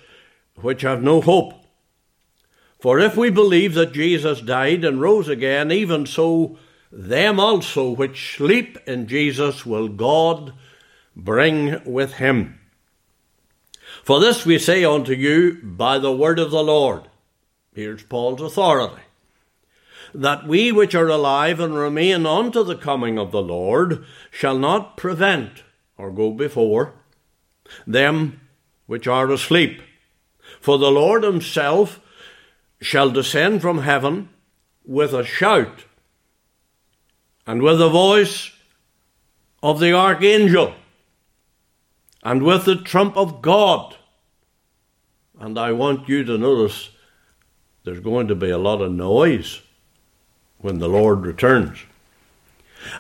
[0.55, 1.53] which have no hope.
[2.79, 6.57] For if we believe that Jesus died and rose again, even so
[6.91, 10.53] them also which sleep in Jesus will God
[11.15, 12.60] bring with him.
[14.04, 17.04] For this we say unto you by the word of the Lord.
[17.73, 19.02] Here's Paul's authority.
[20.13, 24.97] That we which are alive and remain unto the coming of the Lord shall not
[24.97, 25.63] prevent
[25.97, 26.93] or go before
[27.88, 28.41] them
[28.86, 29.82] which are asleep.
[30.60, 31.99] For the Lord himself
[32.82, 34.30] shall descend from heaven
[34.86, 35.86] with a shout
[37.47, 38.52] and with the voice
[39.62, 40.76] of the archangel
[42.23, 43.97] and with the trump of God.
[45.39, 46.89] And I want you to notice
[47.83, 49.62] there's going to be a lot of noise
[50.59, 51.79] when the Lord returns.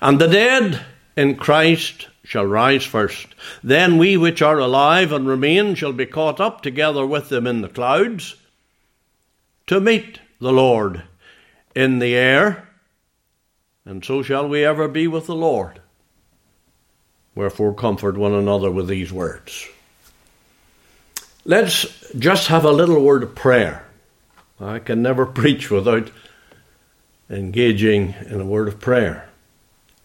[0.01, 3.27] And the dead in Christ shall rise first.
[3.63, 7.61] Then we which are alive and remain shall be caught up together with them in
[7.61, 8.35] the clouds
[9.67, 11.03] to meet the Lord
[11.75, 12.69] in the air,
[13.85, 15.81] and so shall we ever be with the Lord.
[17.35, 19.67] Wherefore, comfort one another with these words.
[21.45, 23.85] Let's just have a little word of prayer.
[24.59, 26.11] I can never preach without
[27.29, 29.29] engaging in a word of prayer.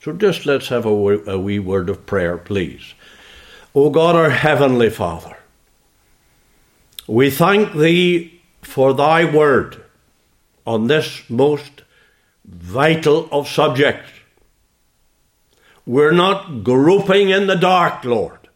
[0.00, 2.94] So just let's have a, wee word of prayer, please.
[3.74, 5.36] O God, our Heavenly Father,
[7.06, 9.82] we thank Thee for thy word
[10.66, 11.82] on this most
[12.44, 14.10] vital of subjects.
[15.88, 18.50] We're not groping in the dark, Lord,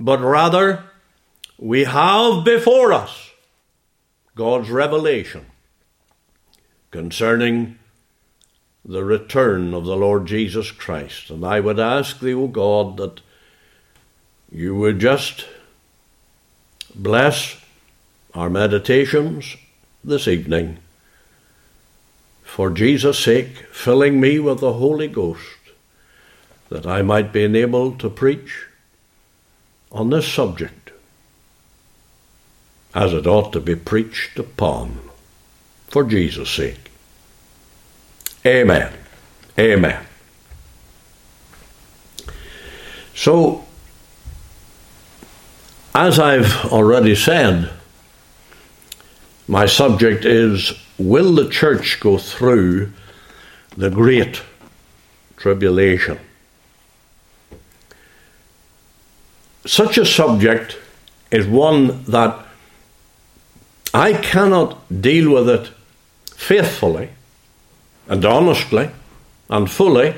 [0.00, 0.84] but rather
[1.58, 3.32] we have before us
[4.34, 5.44] God's revelation
[6.90, 7.78] concerning
[8.82, 11.28] the return of the Lord Jesus Christ.
[11.28, 13.20] And I would ask thee, O God, that
[14.50, 15.44] you would just
[16.94, 17.60] bless
[18.32, 19.54] our meditations
[20.02, 20.78] this evening.
[22.42, 25.42] For Jesus' sake, filling me with the Holy Ghost,
[26.74, 28.66] that I might be enabled to preach
[29.92, 30.90] on this subject
[32.92, 34.98] as it ought to be preached upon,
[35.86, 36.90] for Jesus' sake.
[38.44, 38.92] Amen.
[39.56, 40.04] Amen.
[43.14, 43.64] So,
[45.94, 47.70] as I've already said,
[49.46, 52.92] my subject is Will the church go through
[53.76, 54.42] the great
[55.36, 56.18] tribulation?
[59.66, 60.76] Such a subject
[61.30, 62.38] is one that
[63.94, 65.70] I cannot deal with it
[66.34, 67.10] faithfully
[68.08, 68.90] and honestly
[69.48, 70.14] and fully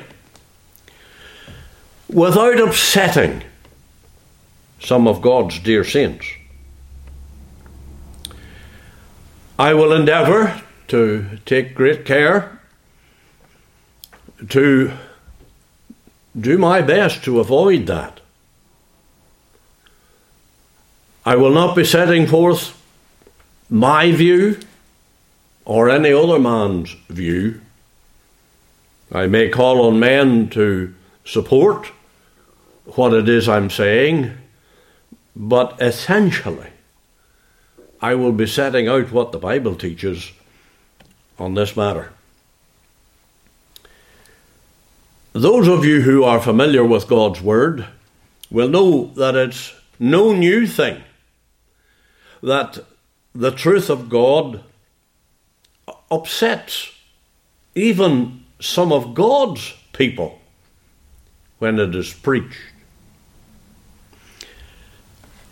[2.09, 3.43] without upsetting
[4.79, 6.27] some of God's dear saints.
[9.59, 12.59] I will endeavour to take great care
[14.49, 14.91] to
[16.39, 18.19] do my best to avoid that.
[21.27, 22.81] I will not be setting forth
[23.69, 24.61] my view
[25.65, 27.59] or any other man's view.
[29.11, 31.87] I may call on men to support
[32.95, 34.37] what it is I'm saying,
[35.35, 36.69] but essentially,
[38.01, 40.31] I will be setting out what the Bible teaches
[41.37, 42.13] on this matter.
[45.33, 47.85] Those of you who are familiar with God's Word
[48.49, 51.03] will know that it's no new thing
[52.41, 52.79] that
[53.33, 54.63] the truth of God
[56.09, 56.91] upsets
[57.75, 60.39] even some of God's people
[61.59, 62.57] when it is preached.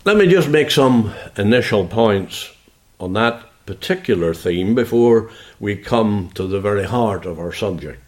[0.04, 2.50] Let me just make some initial points
[3.00, 8.00] on that particular theme before we come to the very heart of our subject.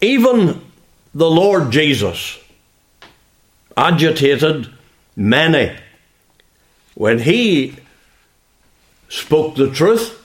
[0.00, 0.60] Even
[1.14, 2.38] the Lord Jesus
[3.76, 4.68] agitated
[5.16, 5.76] many
[6.94, 7.76] when he
[9.08, 10.18] spoke the truth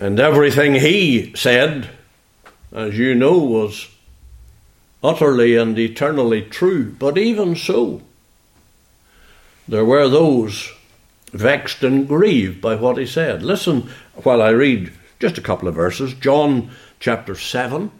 [0.00, 1.90] and everything he said,
[2.72, 3.88] as you know, was
[5.02, 6.92] utterly and eternally true.
[6.98, 8.02] But even so,
[9.66, 10.72] there were those
[11.32, 13.42] vexed and grieved by what he said.
[13.42, 13.90] Listen
[14.22, 16.14] while I read just a couple of verses.
[16.14, 16.70] John
[17.00, 17.90] chapter 7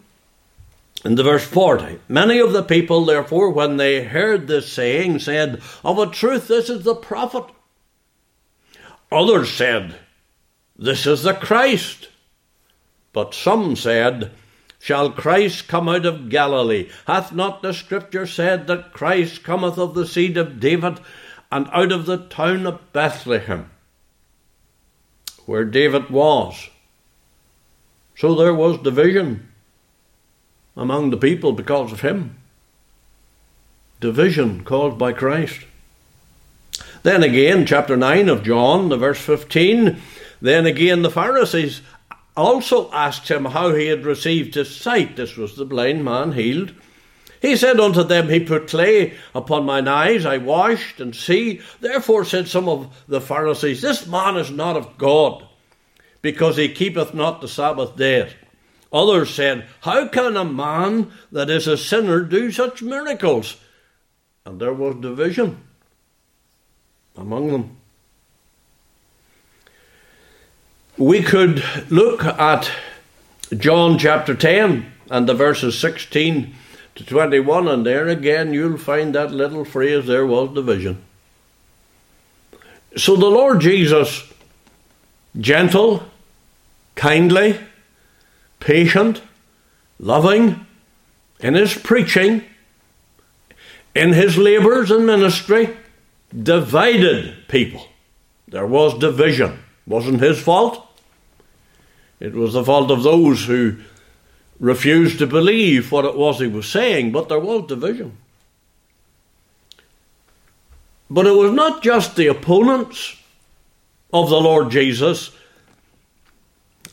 [1.05, 5.61] in the verse 40, many of the people, therefore, when they heard this saying, said,
[5.83, 7.45] Of a truth, this is the prophet.
[9.11, 9.95] Others said,
[10.77, 12.09] This is the Christ.
[13.13, 14.31] But some said,
[14.77, 16.89] Shall Christ come out of Galilee?
[17.07, 20.99] Hath not the Scripture said that Christ cometh of the seed of David
[21.51, 23.71] and out of the town of Bethlehem,
[25.45, 26.69] where David was?
[28.15, 29.48] So there was division
[30.79, 32.37] among the people because of him.
[33.99, 35.65] Division caused by Christ.
[37.03, 40.01] Then again, chapter 9 of John, the verse 15,
[40.41, 41.81] then again the Pharisees
[42.35, 45.17] also asked him how he had received his sight.
[45.17, 46.73] This was the blind man healed.
[47.41, 51.61] He said unto them, He put clay upon mine eyes, I washed, and see.
[51.81, 55.45] Therefore said some of the Pharisees, This man is not of God,
[56.21, 58.33] because he keepeth not the Sabbath day.
[58.91, 63.57] Others said, How can a man that is a sinner do such miracles?
[64.45, 65.61] And there was division
[67.15, 67.77] among them.
[70.97, 72.71] We could look at
[73.55, 76.55] John chapter 10 and the verses 16
[76.95, 81.01] to 21, and there again you'll find that little phrase there was division.
[82.97, 84.33] So the Lord Jesus,
[85.39, 86.03] gentle,
[86.95, 87.57] kindly,
[88.59, 89.21] patient,
[89.99, 90.65] loving
[91.39, 92.43] in his preaching,
[93.95, 95.75] in his labours and ministry,
[96.37, 97.87] divided people.
[98.47, 99.59] There was division.
[99.87, 100.85] Wasn't his fault.
[102.19, 103.77] It was the fault of those who
[104.59, 108.17] refused to believe what it was he was saying, but there was division.
[111.09, 113.15] But it was not just the opponents
[114.13, 115.31] of the Lord Jesus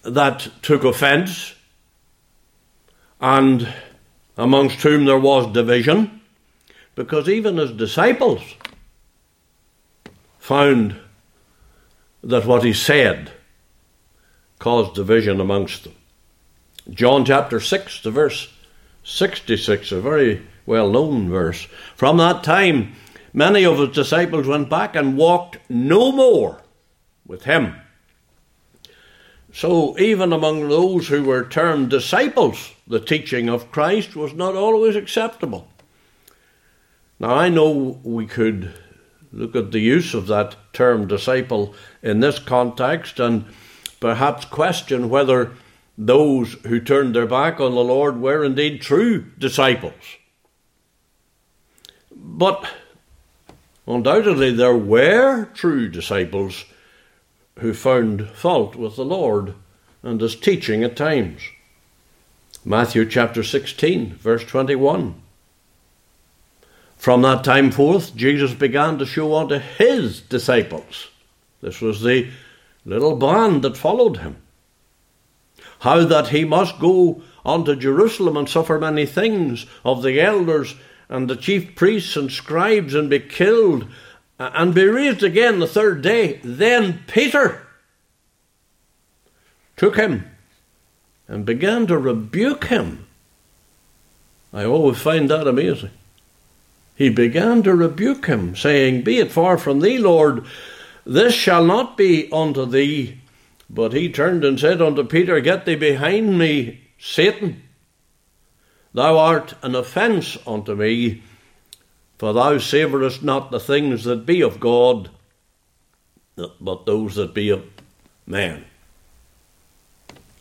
[0.04, 1.55] that took offence
[3.20, 3.72] and
[4.36, 6.20] amongst whom there was division,
[6.94, 8.42] because even his disciples
[10.38, 10.96] found
[12.22, 13.32] that what he said
[14.58, 15.94] caused division amongst them.
[16.90, 18.52] John chapter 6, the verse
[19.04, 21.66] 66, a very well known verse.
[21.94, 22.94] From that time,
[23.32, 26.62] many of his disciples went back and walked no more
[27.26, 27.74] with him.
[29.56, 34.96] So, even among those who were termed disciples, the teaching of Christ was not always
[34.96, 35.66] acceptable.
[37.18, 38.74] Now, I know we could
[39.32, 43.46] look at the use of that term disciple in this context and
[43.98, 45.52] perhaps question whether
[45.96, 50.18] those who turned their back on the Lord were indeed true disciples.
[52.14, 52.62] But
[53.86, 56.66] undoubtedly, there were true disciples
[57.58, 59.54] who found fault with the Lord
[60.02, 61.40] and his teaching at times.
[62.64, 65.14] Matthew chapter 16, verse 21.
[66.96, 71.08] From that time forth, Jesus began to show unto his disciples,
[71.60, 72.30] this was the
[72.84, 74.36] little band that followed him,
[75.80, 80.74] how that he must go unto Jerusalem and suffer many things of the elders
[81.08, 83.86] and the chief priests and scribes and be killed
[84.38, 86.40] Uh, and be raised again the third day.
[86.44, 87.66] Then Peter
[89.76, 90.30] took him
[91.28, 93.06] and began to rebuke him.
[94.52, 95.90] I always find that amazing.
[96.94, 100.46] he began to rebuke him, saying, Be it far from thee, Lord,
[101.04, 103.20] this shall not be unto thee.
[103.68, 107.62] But he turned and said unto Peter, Get thee behind me, Satan.
[108.94, 111.22] Thou art an offence unto me,
[112.18, 115.10] for thou savourest not the things that be of God,
[116.60, 117.64] but those that be of
[118.26, 118.64] man.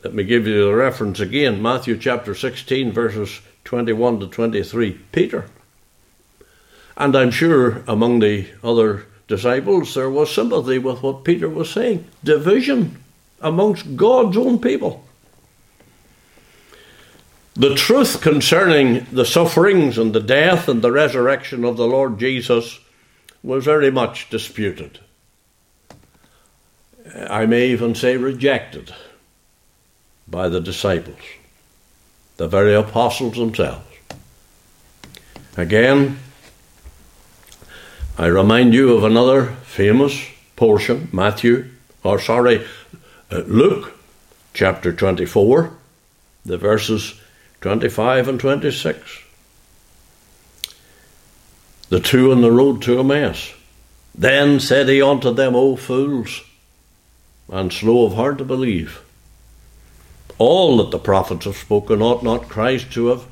[0.03, 4.91] Let me give you the reference again Matthew chapter 16, verses 21 to 23.
[5.11, 5.45] Peter.
[6.97, 12.05] And I'm sure among the other disciples there was sympathy with what Peter was saying
[12.23, 13.03] division
[13.41, 15.04] amongst God's own people.
[17.57, 22.79] The truth concerning the sufferings and the death and the resurrection of the Lord Jesus
[23.41, 24.99] was very much disputed.
[27.29, 28.93] I may even say rejected
[30.27, 31.21] by the disciples,
[32.35, 33.85] the very apostles themselves.
[35.55, 36.19] Again,
[38.17, 40.25] I remind you of another famous
[40.57, 41.69] portion, Matthew,
[42.03, 42.65] or sorry,
[43.31, 43.93] uh, Luke
[44.53, 45.71] chapter 24,
[46.45, 47.21] the verses
[47.65, 49.23] 25 and 26.
[51.89, 53.55] The two on the road to Emmaus.
[54.13, 56.43] Then said he unto them, O fools,
[57.51, 59.01] and slow of heart to believe
[60.37, 63.25] all that the prophets have spoken, ought not Christ to have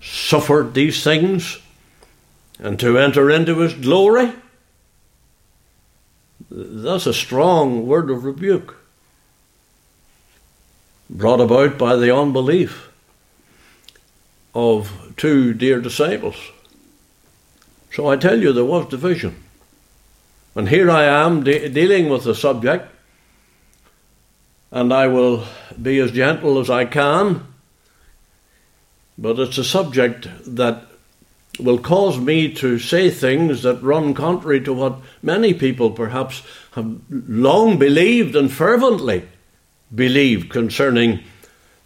[0.00, 1.58] suffered these things
[2.58, 4.32] and to enter into his glory?
[6.50, 8.76] That's a strong word of rebuke
[11.10, 12.87] brought about by the unbelief
[14.54, 16.36] of two dear disciples.
[17.92, 19.36] So I tell you, there was division.
[20.54, 22.90] And here I am de- dealing with the subject
[24.70, 25.44] and I will
[25.80, 27.46] be as gentle as I can.
[29.16, 30.84] But it's a subject that
[31.58, 36.42] will cause me to say things that run contrary to what many people perhaps
[36.72, 39.26] have long believed and fervently
[39.92, 41.20] believed concerning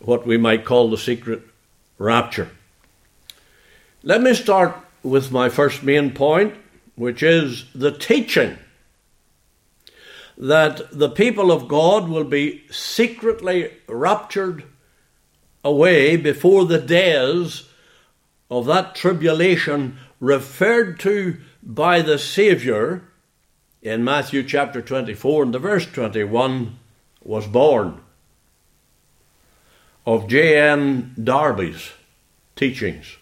[0.00, 1.42] what we might call the secret
[2.02, 2.50] rapture.
[4.02, 6.54] Let me start with my first main point,
[6.96, 8.58] which is the teaching
[10.36, 14.64] that the people of God will be secretly raptured
[15.62, 17.68] away before the days
[18.50, 23.02] of that tribulation referred to by the Saviour
[23.80, 26.78] in Matthew chapter 24 and the verse 21
[27.22, 28.00] was born
[30.06, 31.14] of J.N.
[31.22, 31.90] Darby's
[32.56, 33.16] teachings.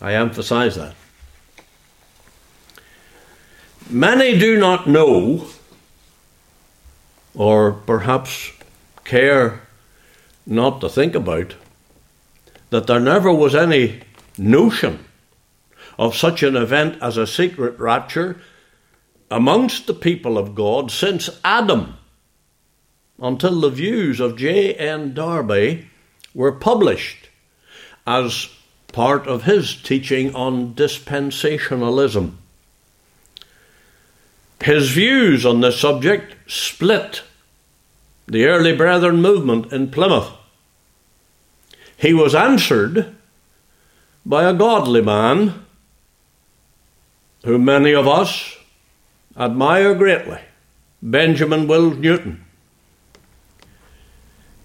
[0.00, 0.94] I emphasize that.
[3.90, 5.48] Many do not know
[7.34, 8.52] or perhaps
[9.04, 9.62] care
[10.44, 11.54] not to think about,
[12.70, 14.00] that there never was any
[14.36, 15.04] notion
[15.98, 18.40] of such an event as a secret rapture
[19.30, 21.97] amongst the people of God since Adam
[23.20, 25.14] until the views of J.N.
[25.14, 25.88] Darby
[26.34, 27.28] were published
[28.06, 28.48] as
[28.92, 32.34] part of his teaching on dispensationalism.
[34.62, 37.22] His views on this subject split
[38.26, 40.30] the early Brethren movement in Plymouth.
[41.96, 43.16] He was answered
[44.24, 45.64] by a godly man
[47.44, 48.56] who many of us
[49.36, 50.40] admire greatly,
[51.02, 52.44] Benjamin Wills Newton.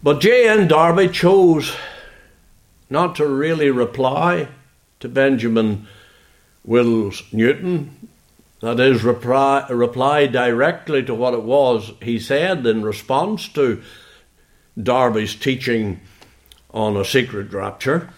[0.03, 0.67] But J.N.
[0.67, 1.73] Darby chose
[2.89, 4.49] not to really reply
[4.99, 5.87] to Benjamin
[6.65, 8.09] Wills Newton,
[8.59, 13.81] that is, reply, reply directly to what it was he said in response to
[14.81, 16.01] Darby's teaching
[16.71, 18.09] on a secret rapture.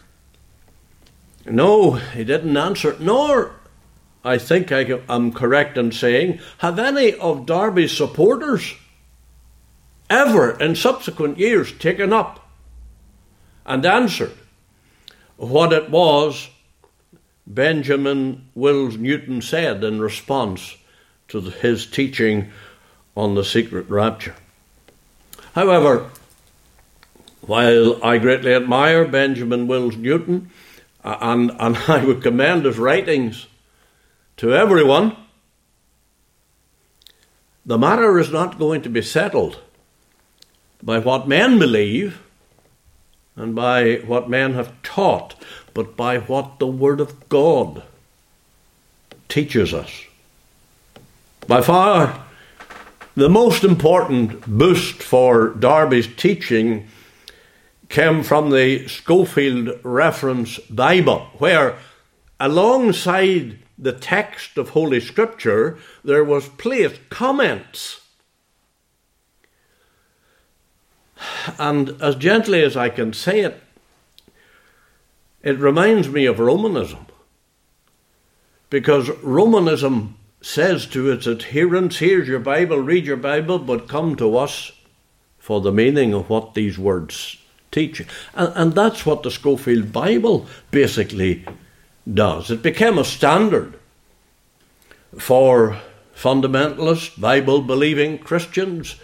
[1.45, 3.51] No, he didn't answer, nor,
[4.23, 8.73] I think I am correct in saying, have any of Darby's supporters
[10.09, 12.47] ever in subsequent years taken up
[13.65, 14.33] and answered
[15.37, 16.49] what it was
[17.47, 20.77] Benjamin Wills Newton said in response
[21.27, 22.51] to his teaching
[23.15, 24.35] on the secret rapture.
[25.53, 26.09] However,
[27.41, 30.49] while I greatly admire Benjamin Wills Newton,
[31.03, 33.47] uh, and, and I would commend his writings
[34.37, 35.15] to everyone,
[37.65, 39.59] the matter is not going to be settled
[40.85, 42.21] by what men believe
[43.35, 45.35] and by what men have taught
[45.73, 47.83] but by what the Word of God
[49.27, 50.05] teaches us.
[51.47, 52.25] By far,
[53.15, 56.87] the most important boost for Darby's teaching
[57.89, 61.77] came from the Scofield Reference Bible, where
[62.39, 68.01] alongside the text of Holy Scripture, there was placed comments.
[71.57, 73.61] And as gently as I can say it,
[75.43, 77.05] it reminds me of Romanism.
[78.69, 84.37] Because Romanism says to its adherents, Here's your Bible, read your Bible, but come to
[84.37, 84.71] us
[85.37, 87.37] for the meaning of what these words
[87.71, 87.99] teach.
[88.33, 91.45] And, and that's what the Scofield Bible basically
[92.11, 92.49] does.
[92.49, 93.77] It became a standard
[95.17, 95.79] for
[96.15, 98.95] fundamentalist, Bible believing Christians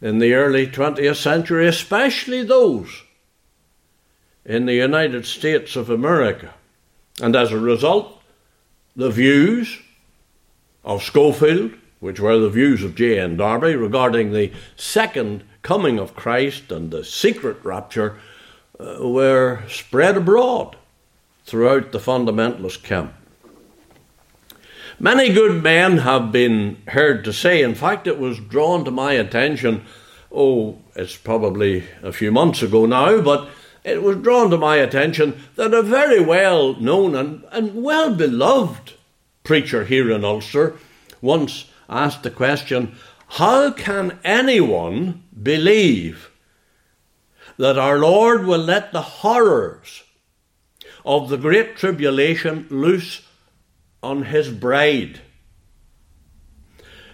[0.00, 3.02] in the early 20th century, especially those
[4.44, 6.54] in the United States of America.
[7.20, 8.20] And as a result,
[8.96, 9.78] the views
[10.84, 13.36] of Scofield, which were the views of J.N.
[13.36, 18.18] Darby regarding the second coming of Christ and the secret rapture,
[18.78, 20.76] uh, were spread abroad
[21.44, 23.12] throughout the fundamentalist camp.
[25.02, 29.14] Many good men have been heard to say, in fact, it was drawn to my
[29.14, 29.86] attention,
[30.30, 33.48] oh, it's probably a few months ago now, but
[33.82, 38.92] it was drawn to my attention that a very well known and, and well beloved
[39.42, 40.76] preacher here in Ulster
[41.22, 42.94] once asked the question
[43.26, 46.30] How can anyone believe
[47.56, 50.02] that our Lord will let the horrors
[51.06, 53.22] of the great tribulation loose
[54.02, 55.20] on his bride.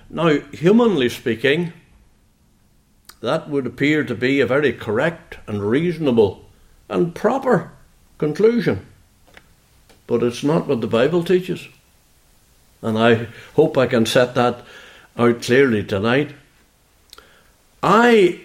[0.09, 1.73] Now, humanly speaking,
[3.21, 6.45] that would appear to be a very correct and reasonable
[6.89, 7.73] and proper
[8.19, 8.87] conclusion.
[10.07, 11.67] But it's not what the Bible teaches.
[12.83, 14.65] And I hope I can set that
[15.19, 16.35] out clearly tonight.
[17.83, 18.41] I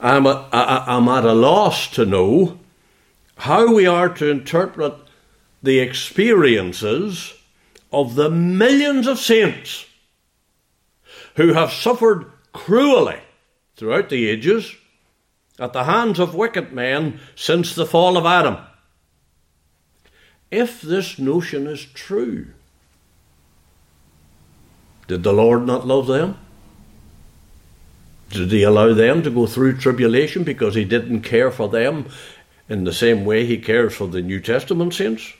[0.00, 2.58] am, a, I, am at a loss to know
[3.36, 4.94] how we are to interpret
[5.62, 7.34] the experiences
[7.92, 9.86] of the millions of saints
[11.36, 13.20] who have suffered cruelly
[13.76, 14.74] throughout the ages
[15.58, 18.56] at the hands of wicked men since the fall of Adam.
[20.50, 22.48] If this notion is true,
[25.06, 26.38] did the Lord not love them?
[28.30, 32.06] Did he allow them to go through tribulation because he didn't care for them
[32.68, 35.34] in the same way he cares for the New Testament saints?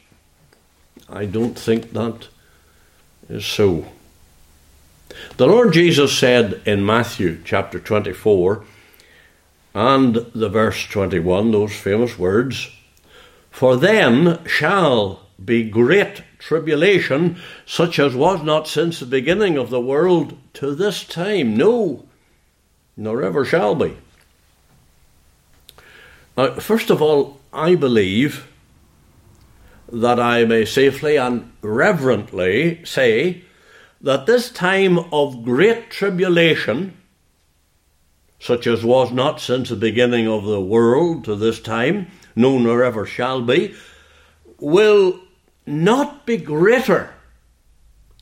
[1.12, 2.28] I don't think that
[3.28, 3.86] is so.
[5.36, 8.64] The Lord Jesus said in Matthew chapter 24
[9.74, 12.70] and the verse 21, those famous words,
[13.50, 17.36] For then shall be great tribulation,
[17.66, 22.06] such as was not since the beginning of the world to this time, no,
[22.96, 23.98] nor ever shall be.
[26.38, 28.46] Now, first of all, I believe
[29.92, 33.44] that I may safely and reverently say
[34.00, 36.96] that this time of great tribulation,
[38.40, 42.82] such as was not since the beginning of the world to this time, no nor
[42.82, 43.74] ever shall be,
[44.58, 45.20] will
[45.66, 47.12] not be greater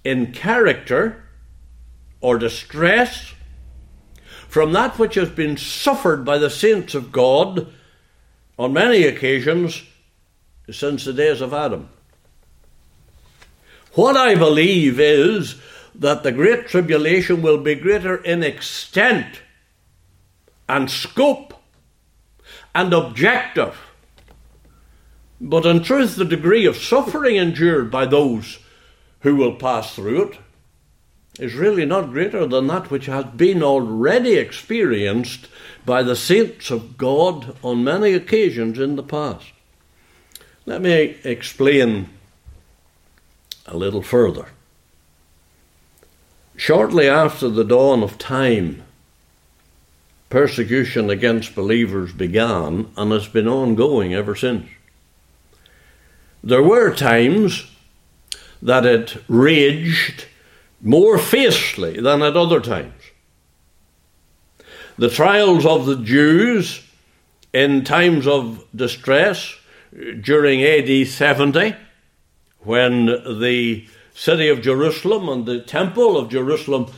[0.03, 1.25] in character
[2.21, 3.33] or distress
[4.49, 7.73] from that which has been suffered by the saints of God
[8.59, 9.85] on many occasions
[10.73, 11.89] since the days of Adam.
[13.95, 15.61] What I believe is
[15.95, 19.43] that the Great Tribulation will be greater in extent
[20.68, 21.55] and scope
[22.75, 23.77] and objective.
[25.41, 28.59] But in truth, the degree of suffering endured by those
[29.21, 30.39] who will pass through it
[31.39, 35.49] is really not greater than that which has been already experienced
[35.87, 39.47] by the saints of God on many occasions in the past.
[40.66, 42.11] Let me explain
[43.66, 44.48] a little further.
[46.56, 48.82] Shortly after the dawn of time,
[50.28, 54.68] persecution against believers began and has been ongoing ever since.
[56.44, 57.66] There were times
[58.62, 60.26] that it raged
[60.80, 63.02] more fiercely than at other times.
[64.98, 66.82] The trials of the Jews
[67.52, 69.56] in times of distress
[69.93, 71.74] during AD 70,
[72.61, 76.93] when the city of Jerusalem and the temple of Jerusalem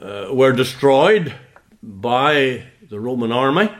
[0.00, 1.34] uh, were destroyed
[1.82, 3.70] by the Roman army.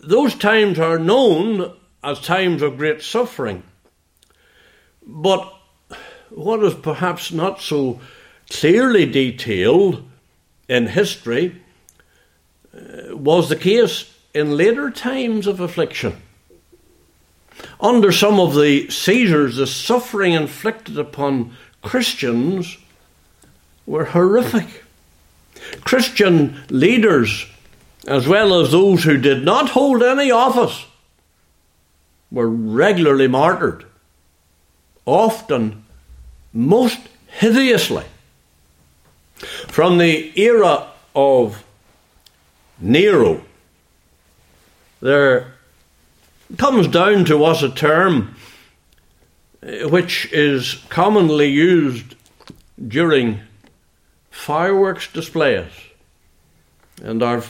[0.00, 1.72] Those times are known
[2.02, 3.62] as times of great suffering.
[5.06, 5.52] But
[6.30, 8.00] what is perhaps not so
[8.50, 10.08] clearly detailed
[10.68, 11.62] in history
[12.74, 16.22] uh, was the case in later times of affliction.
[17.80, 22.78] Under some of the Caesars, the suffering inflicted upon Christians
[23.86, 24.84] were horrific.
[25.82, 27.46] Christian leaders,
[28.06, 30.86] as well as those who did not hold any office,
[32.30, 33.84] were regularly martyred,
[35.04, 35.84] often
[36.52, 38.04] most hideously.
[39.68, 41.62] From the era of
[42.80, 43.42] Nero,
[45.00, 45.55] there
[46.56, 48.34] comes down to us a term
[49.62, 52.14] eh, which is commonly used
[52.86, 53.40] during
[54.30, 55.72] fireworks displays.
[57.02, 57.42] And our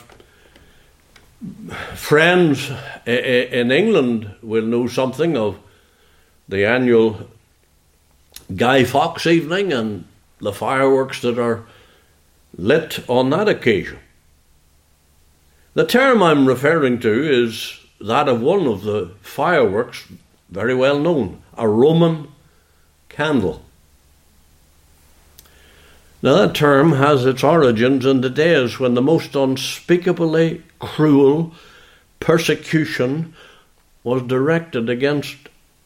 [1.94, 2.70] friends
[3.06, 5.58] eh, eh, in England will know something of
[6.48, 7.28] the annual
[8.54, 10.04] Guy Fawkes evening and
[10.38, 11.64] the fireworks that are
[12.56, 13.98] lit on that occasion.
[15.74, 20.06] The term I'm referring to is that of one of the fireworks,
[20.50, 22.28] very well known, a Roman
[23.08, 23.62] candle.
[26.22, 31.54] Now, that term has its origins in the days when the most unspeakably cruel
[32.20, 33.34] persecution
[34.02, 35.36] was directed against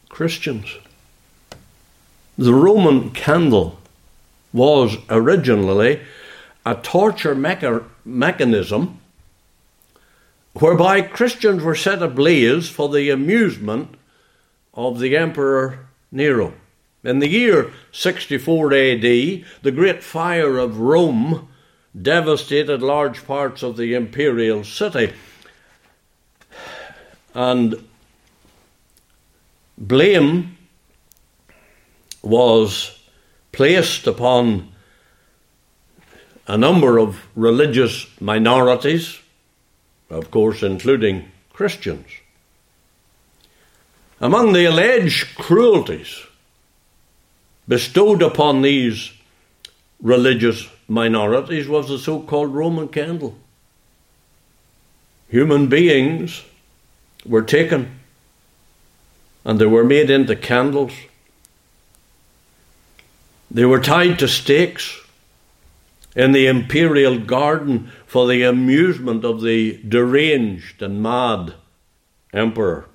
[0.08, 0.76] Christians.
[2.38, 3.78] The Roman candle
[4.52, 6.00] was originally
[6.64, 8.99] a torture mecha- mechanism
[10.55, 13.94] whereby Christians were set ablaze for the amusement
[14.74, 16.55] of the Emperor Nero.
[17.03, 21.48] In the year 64 AD, the great fire of Rome
[22.01, 25.12] devastated large parts of the imperial city.
[27.34, 27.86] And
[29.78, 30.57] blame
[32.22, 32.98] was
[33.53, 34.70] placed upon
[36.46, 39.18] a number of religious minorities,
[40.11, 42.06] of course, including Christians.
[44.20, 46.20] Among the alleged cruelties
[47.66, 49.12] bestowed upon these
[50.02, 53.36] religious minorities was the so called Roman candle.
[55.28, 56.42] Human beings
[57.24, 58.00] were taken
[59.44, 60.92] and they were made into candles.
[63.50, 64.99] They were tied to stakes
[66.16, 71.54] in the imperial garden for the amusement of the deranged and mad
[72.32, 72.86] emperor.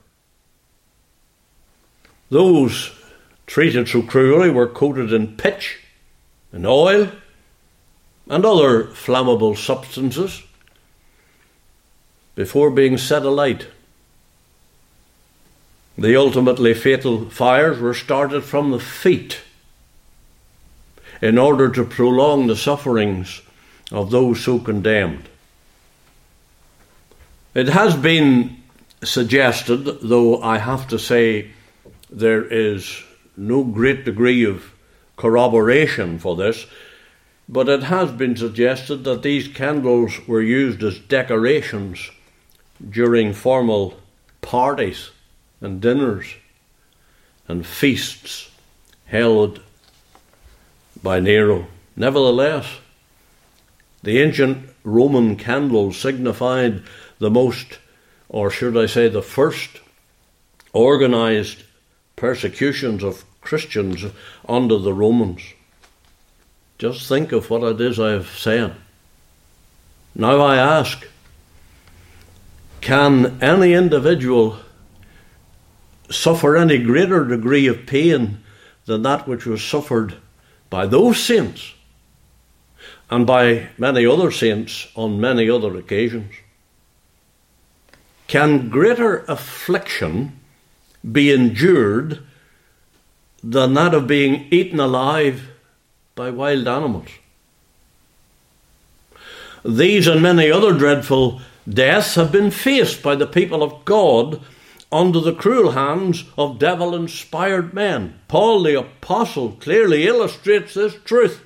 [2.29, 2.91] Those
[3.47, 5.79] treated so cruelly were coated in pitch
[6.51, 7.11] and oil
[8.27, 10.43] and other flammable substances
[12.33, 13.67] before being set alight.
[15.97, 19.39] The ultimately fatal fires were started from the feet
[21.21, 23.41] in order to prolong the sufferings
[23.91, 25.29] of those so condemned.
[27.53, 28.57] It has been
[29.03, 31.51] suggested, though I have to say
[32.09, 33.03] there is
[33.37, 34.73] no great degree of
[35.17, 36.65] corroboration for this,
[37.47, 42.09] but it has been suggested that these candles were used as decorations
[42.89, 43.99] during formal
[44.41, 45.11] parties
[45.61, 46.35] and dinners
[47.47, 48.49] and feasts
[49.05, 49.61] held
[51.05, 51.67] by Nero.
[51.95, 52.79] Nevertheless,
[54.01, 56.81] the ancient Roman candles signified
[57.19, 57.77] the most,
[58.27, 59.81] or should I say, the first
[60.73, 61.61] organized
[62.15, 64.03] persecutions of Christians
[64.49, 65.43] under the Romans.
[66.79, 68.75] Just think of what it is I have said.
[70.15, 71.07] Now I ask
[72.81, 74.57] can any individual
[76.09, 78.39] suffer any greater degree of pain
[78.85, 80.15] than that which was suffered
[80.69, 81.73] by those saints
[83.09, 86.33] and by many other saints on many other occasions?
[88.27, 90.39] Can greater affliction
[91.11, 92.19] be endured
[93.45, 95.51] than that of being eaten alive
[96.15, 97.09] by wild animals.
[99.63, 104.41] These and many other dreadful deaths have been faced by the people of God
[104.95, 108.17] under the cruel hands of devil inspired men.
[108.29, 111.43] Paul the Apostle clearly illustrates this truth.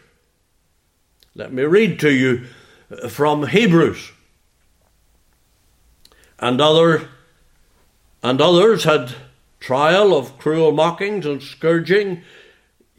[1.33, 2.45] Let me read to you
[2.91, 4.11] uh, from Hebrews.
[6.37, 7.09] And other
[8.21, 9.15] and others had
[9.59, 12.21] trial of cruel mockings and scourging,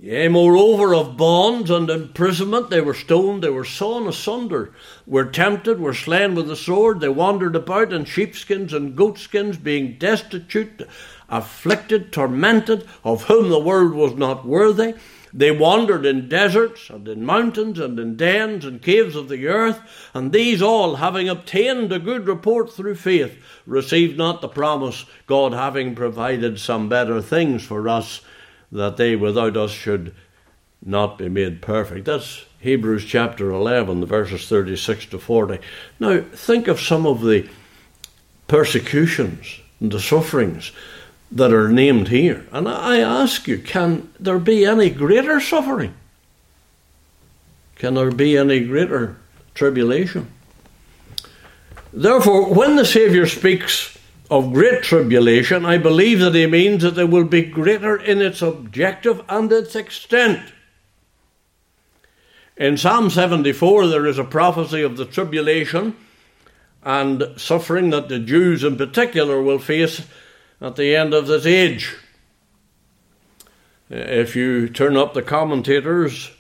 [0.01, 2.71] yea, moreover, of bonds and imprisonment.
[2.71, 4.73] They were stoned, they were sawn asunder,
[5.07, 7.01] were tempted, were slain with the sword.
[7.01, 10.89] They wandered about in sheepskins and goatskins, being destitute,
[11.29, 14.95] afflicted, tormented, of whom the world was not worthy.
[15.33, 19.81] They wandered in deserts and in mountains and in dens and caves of the earth,
[20.13, 25.53] and these all, having obtained a good report through faith, received not the promise, God
[25.53, 28.23] having provided some better things for us,
[28.73, 30.15] that they without us should
[30.85, 32.07] not be made perfect.
[32.07, 35.59] That's Hebrews chapter 11, verses 36 to 40.
[35.99, 37.49] Now, think of some of the
[38.49, 40.73] persecutions and the sufferings
[41.33, 42.47] that are named here.
[42.53, 45.95] And I ask you, can there be any greater suffering?
[47.77, 49.17] Can there be any greater
[49.55, 50.31] tribulation?
[51.93, 53.97] Therefore, when the Saviour speaks
[54.31, 58.41] of great tribulation, I believe that he means that it will be greater in its
[58.41, 60.53] objective and its extent.
[62.57, 65.97] In Psalm 74, there is a prophecy of the tribulation
[66.85, 70.07] and suffering that the Jews in particular will face
[70.61, 71.97] at the end of this age.
[73.89, 76.31] If you turn up the commentators,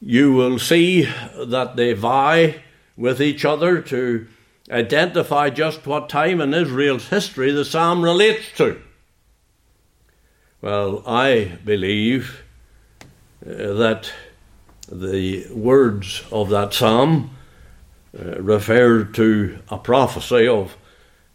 [0.00, 1.02] you will see
[1.36, 2.62] that they vie
[2.96, 4.26] with each other to
[4.72, 8.80] identify just what time in Israel's history the psalm relates to.
[10.62, 12.42] Well, I believe
[13.44, 14.12] uh, that
[14.90, 17.36] the words of that psalm
[18.18, 20.76] uh, refer to a prophecy of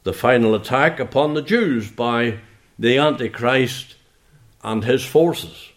[0.04, 2.40] the final attack upon the Jews by
[2.80, 3.96] the Antichrist
[4.64, 5.72] and his forces.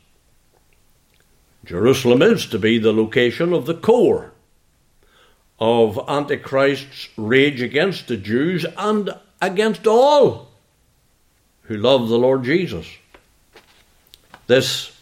[1.64, 4.29] Jerusalem is to be the location of the core
[5.60, 9.10] of Antichrist's rage against the Jews and
[9.42, 10.48] against all
[11.62, 12.86] who love the Lord Jesus.
[14.46, 14.96] This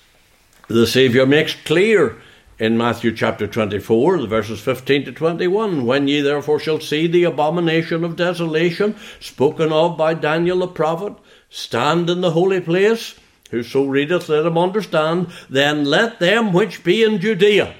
[0.66, 2.20] the Saviour makes clear
[2.58, 5.86] in Matthew chapter 24, the verses 15 to 21.
[5.86, 11.14] When ye therefore shall see the abomination of desolation spoken of by Daniel the prophet
[11.48, 13.14] stand in the holy place,
[13.50, 17.74] whoso readeth, let him understand, then let them which be in Judea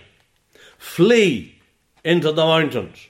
[0.79, 1.58] flee
[2.09, 3.07] into the mountains.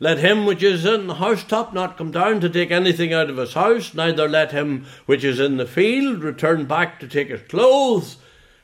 [0.00, 3.36] Let him which is in the housetop not come down to take anything out of
[3.36, 7.42] his house, neither let him which is in the field return back to take his
[7.42, 8.16] clothes.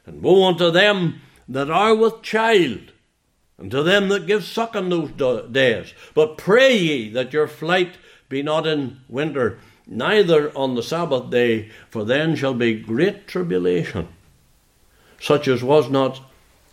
[0.06, 2.92] And woe unto them that are with child,
[3.58, 5.10] and to them that give suck in those
[5.52, 5.92] days.
[6.14, 7.98] But pray ye that your flight
[8.30, 14.08] be not in winter, neither on the Sabbath day, for then shall be great tribulation,
[15.20, 16.22] such as was not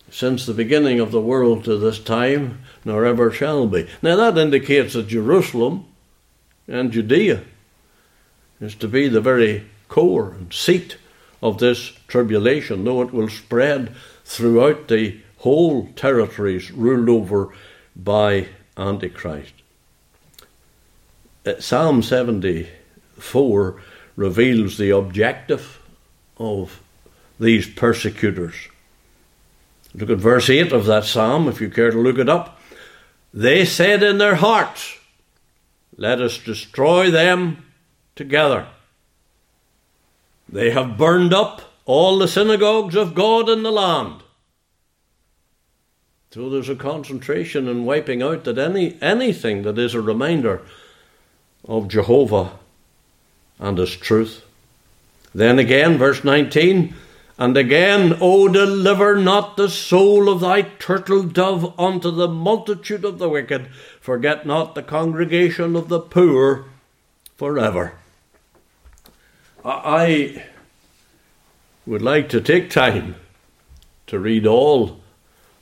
[0.09, 3.87] since the beginning of the world to this time, nor ever shall be.
[4.01, 5.85] Now that indicates that Jerusalem
[6.67, 7.43] and Judea
[8.59, 10.97] is to be the very core and seat
[11.41, 17.49] of this tribulation, though it will spread throughout the whole territories ruled over
[17.95, 19.53] by Antichrist.
[21.45, 23.81] Uh, Psalm 74
[24.15, 25.79] reveals the objective
[26.37, 26.81] of
[27.39, 28.55] these persecutors.
[29.93, 32.56] Look at verse 8 of that psalm, if you care to look it up.
[33.33, 34.97] They said in their hearts,
[35.97, 37.65] Let us destroy them
[38.15, 38.67] together.
[40.49, 44.23] They have burned up all the synagogues of God in the land.
[46.31, 50.61] So there's a concentration in wiping out that any anything that is a reminder
[51.65, 52.51] of Jehovah
[53.59, 54.43] and his truth.
[55.33, 56.93] Then again, verse 19,
[57.37, 63.19] and again, O deliver not the soul of thy turtle dove unto the multitude of
[63.19, 63.67] the wicked,
[64.01, 66.65] forget not the congregation of the poor
[67.35, 67.93] forever.
[69.63, 70.43] I
[71.85, 73.15] would like to take time
[74.07, 74.99] to read all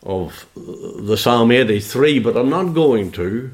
[0.03, 3.51] of the Psalm 83, but I'm not going to,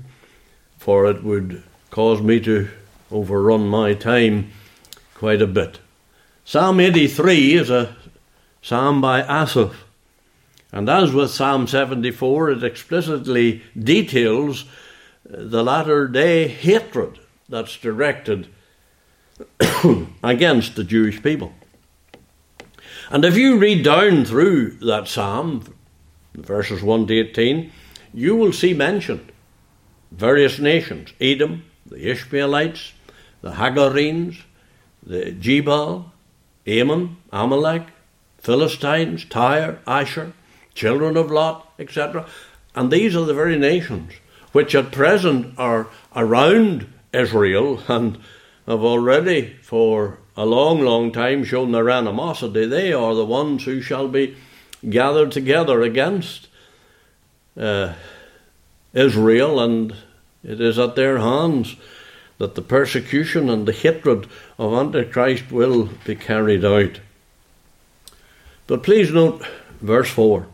[0.77, 2.69] for it would cause me to
[3.11, 4.51] overrun my time
[5.15, 5.79] quite a bit.
[6.43, 7.95] Psalm 83 is a
[8.61, 9.75] psalm by Asaph,
[10.71, 14.63] and as with Psalm 74, it explicitly details
[15.27, 18.47] uh, the latter day hatred that's directed
[20.23, 21.53] against the Jewish people.
[23.09, 25.65] And if you read down through that psalm,
[26.33, 27.71] verses 1 to 18,
[28.13, 29.31] you will see mentioned
[30.11, 32.93] various nations Edom, the Ishmaelites,
[33.41, 34.43] the Hagarenes,
[35.03, 36.11] the Gebal,
[36.65, 37.87] Ammon, Amalek,
[38.41, 40.33] Philistines, Tyre, Asher,
[40.75, 42.25] children of Lot, etc.
[42.75, 44.13] And these are the very nations
[44.51, 48.17] which at present are around Israel and
[48.67, 53.81] have already for a long, long time shown their animosity, they are the ones who
[53.81, 54.35] shall be
[54.89, 56.47] gathered together against
[57.57, 57.93] uh,
[58.93, 59.95] Israel, and
[60.43, 61.75] it is at their hands
[62.37, 64.27] that the persecution and the hatred
[64.57, 66.99] of Antichrist will be carried out.
[68.71, 69.45] But please note
[69.81, 70.47] verse 4.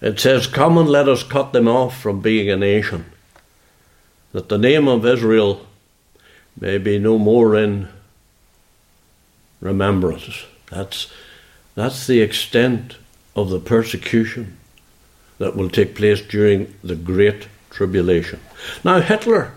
[0.00, 3.04] It says, Come and let us cut them off from being a nation,
[4.32, 5.66] that the name of Israel
[6.58, 7.90] may be no more in
[9.60, 10.46] remembrance.
[10.70, 11.12] That's,
[11.74, 12.96] that's the extent
[13.36, 14.56] of the persecution
[15.36, 18.40] that will take place during the Great Tribulation.
[18.82, 19.52] Now, Hitler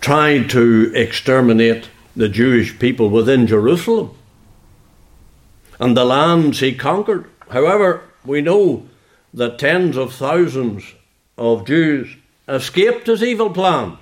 [0.00, 1.88] tried to exterminate
[2.18, 4.10] the Jewish people within Jerusalem
[5.78, 7.30] and the lands he conquered.
[7.48, 8.88] However, we know
[9.32, 10.82] that tens of thousands
[11.36, 12.16] of Jews
[12.48, 14.00] escaped his evil plans,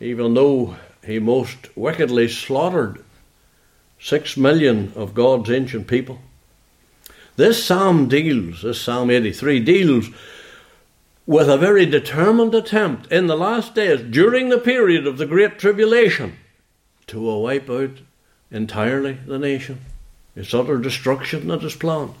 [0.00, 3.04] even though he most wickedly slaughtered
[4.00, 6.18] six million of God's ancient people.
[7.36, 10.08] This psalm deals, this Psalm 83 deals
[11.26, 15.58] with a very determined attempt in the last days, during the period of the Great
[15.58, 16.38] Tribulation,
[17.08, 17.98] to wipe out
[18.50, 19.80] entirely the nation.
[20.36, 22.14] It's utter destruction that is planned.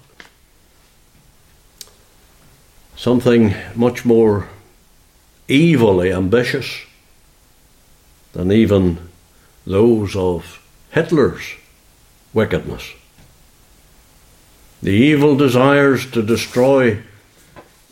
[2.96, 4.48] Something much more
[5.48, 6.82] evilly ambitious
[8.32, 8.98] than even
[9.66, 10.60] those of
[10.90, 11.54] Hitler's
[12.32, 12.92] wickedness.
[14.82, 17.02] The evil desires to destroy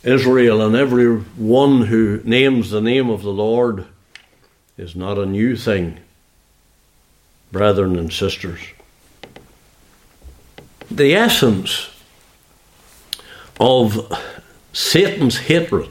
[0.03, 3.85] Israel and every one who names the name of the Lord
[4.77, 5.99] is not a new thing,
[7.53, 8.59] brethren and sisters.
[10.89, 11.89] The essence
[13.59, 14.11] of
[14.73, 15.87] Satan's hatred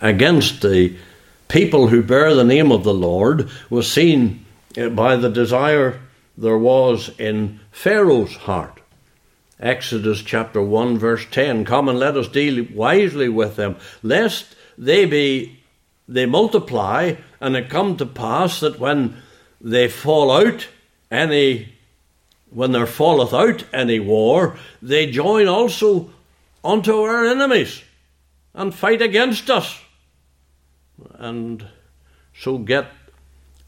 [0.00, 0.96] against the
[1.46, 4.44] people who bear the name of the Lord was seen
[4.76, 6.00] eh, by the desire
[6.36, 8.80] there was in Pharaoh's heart.
[9.60, 15.04] Exodus chapter 1, verse 10 Come and let us deal wisely with them, lest they
[15.04, 15.60] be
[16.08, 19.16] they multiply, and it come to pass that when
[19.60, 20.66] they fall out
[21.10, 21.74] any
[22.50, 26.10] when there falleth out any war, they join also
[26.64, 27.82] unto our enemies
[28.54, 29.80] and fight against us,
[31.14, 31.64] and
[32.36, 32.88] so get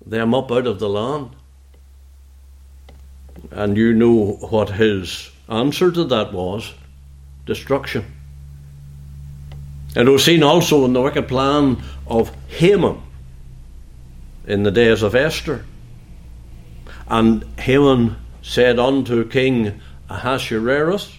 [0.04, 1.30] them up out of the land.
[3.50, 6.74] And you know what his answer to that was
[7.46, 8.04] destruction.
[9.94, 13.00] It was seen also in the wicked plan of Haman
[14.46, 15.64] in the days of Esther.
[17.08, 21.18] And Haman said unto King Ahasuerus,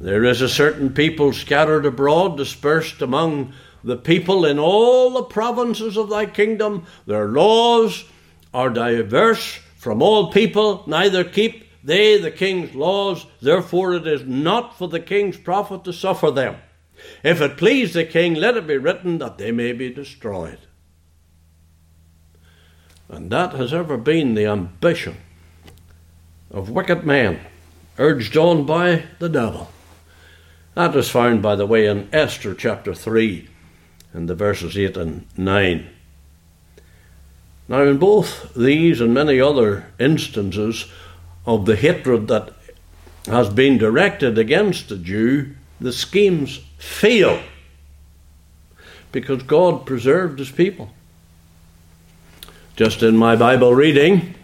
[0.00, 3.52] There is a certain people scattered abroad, dispersed among
[3.82, 6.86] the people in all the provinces of thy kingdom.
[7.06, 8.04] Their laws
[8.52, 14.78] are diverse from all people, neither keep they the king's laws, therefore it is not
[14.78, 16.56] for the king's profit to suffer them.
[17.22, 20.58] If it please the king, let it be written that they may be destroyed.
[23.14, 25.16] And that has ever been the ambition
[26.50, 27.40] of wicked men,
[27.98, 29.70] urged on by the devil.
[30.74, 33.48] That is found, by the way, in Esther chapter 3,
[34.12, 35.90] in the verses 8 and 9.
[37.68, 40.86] Now, in both these and many other instances,
[41.46, 42.50] of the hatred that
[43.26, 47.40] has been directed against the Jew, the schemes fail
[49.12, 50.90] because God preserved his people.
[52.76, 54.34] Just in my Bible reading,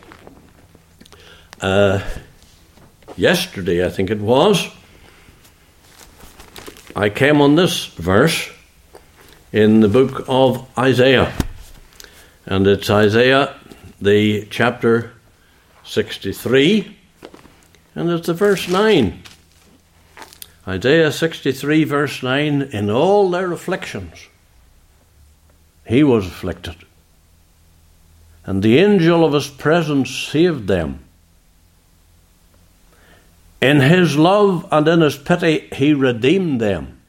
[1.61, 2.01] uh,
[3.17, 4.69] yesterday I think it was,
[6.95, 8.49] I came on this verse
[9.53, 11.33] in the book of Isaiah.
[12.47, 13.57] And it's Isaiah,
[14.01, 15.13] the chapter
[15.83, 16.97] 63,
[17.97, 19.25] and it's the verse 9.
[20.69, 24.29] Isaiah 63, verse 9 In all their afflictions,
[25.85, 26.77] he was afflicted,
[28.45, 31.01] and the angel of his presence saved them.
[33.61, 37.01] In his love and in his pity, he redeemed them,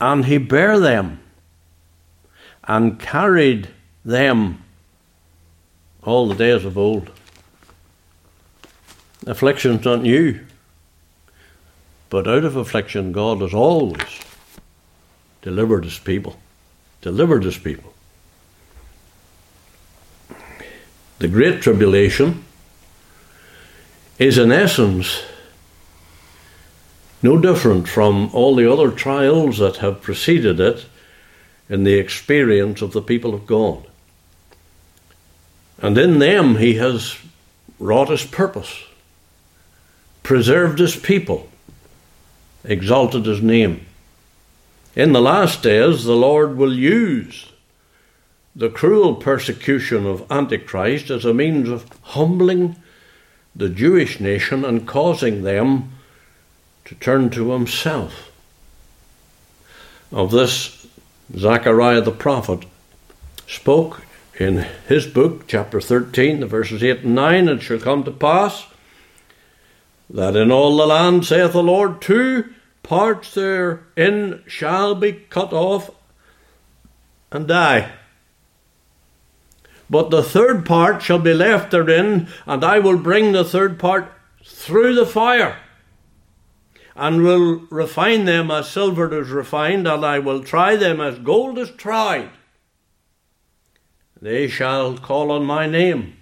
[0.00, 1.20] and he bare them,
[2.64, 3.68] and carried
[4.04, 4.62] them
[6.02, 7.10] all the days of old.
[9.26, 10.40] Affliction's not new.
[12.08, 14.20] But out of affliction, God has always
[15.42, 16.38] delivered his people.
[17.02, 17.94] Delivered his people.
[21.20, 22.44] The Great Tribulation
[24.18, 25.22] is, in essence,
[27.22, 30.86] no different from all the other trials that have preceded it
[31.68, 33.86] in the experience of the people of God.
[35.82, 37.18] And in them he has
[37.78, 38.82] wrought his purpose,
[40.22, 41.50] preserved his people,
[42.64, 43.84] exalted his name.
[44.96, 47.49] In the last days, the Lord will use
[48.54, 52.76] the cruel persecution of Antichrist as a means of humbling
[53.54, 55.92] the Jewish nation and causing them
[56.84, 58.30] to turn to himself.
[60.12, 60.86] Of this,
[61.36, 62.64] Zechariah the prophet
[63.46, 64.02] spoke
[64.38, 68.66] in his book, chapter 13, the verses 8 and 9, It shall come to pass
[70.08, 75.90] that in all the land, saith the Lord, two parts therein shall be cut off
[77.30, 77.92] and die.
[79.90, 84.12] But the third part shall be left therein, and I will bring the third part
[84.44, 85.58] through the fire,
[86.94, 91.58] and will refine them as silver is refined, and I will try them as gold
[91.58, 92.30] is tried.
[94.22, 96.16] They shall call on my name,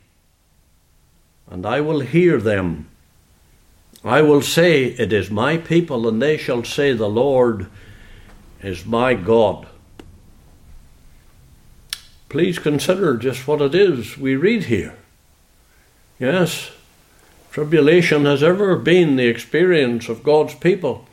[1.51, 2.89] and I will hear them.
[4.03, 7.69] I will say, It is my people, and they shall say, The Lord
[8.63, 9.68] is my God.
[12.29, 14.97] Please consider just what it is we read here.
[16.19, 16.71] Yes,
[17.51, 21.07] tribulation has ever been the experience of God's people,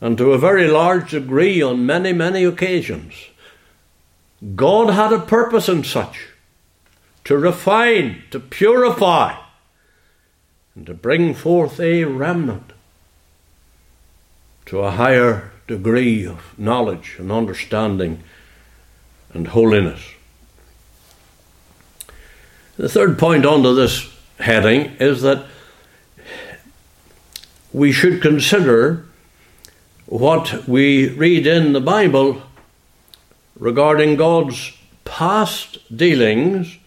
[0.00, 3.14] and to a very large degree on many, many occasions.
[4.54, 6.28] God had a purpose in such
[7.24, 9.36] to refine, to purify,
[10.74, 12.72] and to bring forth a remnant
[14.66, 18.22] to a higher degree of knowledge and understanding
[19.36, 20.00] and holiness.
[22.76, 25.44] The third point under this heading is that
[27.72, 29.04] we should consider
[30.06, 32.42] what we read in the Bible
[33.58, 34.72] regarding God's
[35.04, 36.78] past dealings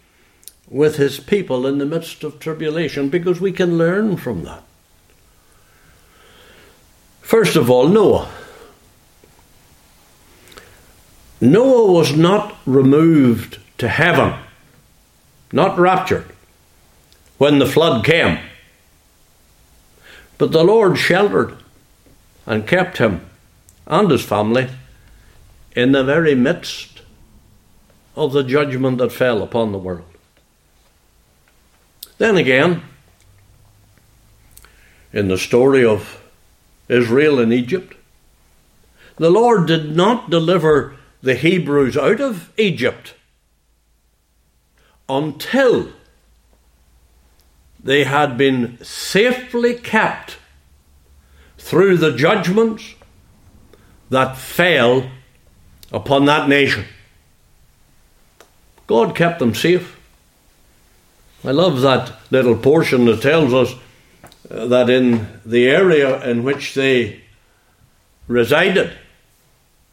[0.69, 4.63] with his people in the midst of tribulation because we can learn from that.
[7.21, 8.29] First of all, Noah.
[11.41, 14.37] Noah was not removed to heaven,
[15.51, 16.25] not raptured,
[17.37, 18.39] when the flood came.
[20.37, 21.55] But the Lord sheltered
[22.45, 23.25] and kept him
[23.87, 24.69] and his family
[25.75, 27.01] in the very midst
[28.15, 30.03] of the judgment that fell upon the world.
[32.17, 32.83] Then again,
[35.13, 36.21] in the story of
[36.89, 37.95] Israel in Egypt,
[39.15, 43.13] the Lord did not deliver the Hebrews out of Egypt
[45.07, 45.89] until
[47.83, 50.37] they had been safely kept
[51.57, 52.95] through the judgments
[54.09, 55.09] that fell
[55.91, 56.85] upon that nation.
[58.87, 59.99] God kept them safe.
[61.43, 63.75] I love that little portion that tells us
[64.49, 67.21] uh, that in the area in which they
[68.27, 68.97] resided,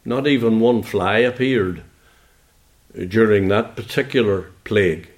[0.07, 1.83] not even one fly appeared
[3.09, 5.09] during that particular plague.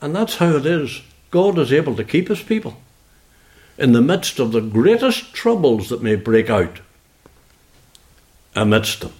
[0.00, 1.02] And that's how it is.
[1.30, 2.76] God is able to keep his people
[3.78, 6.80] in the midst of the greatest troubles that may break out
[8.56, 9.12] amidst them.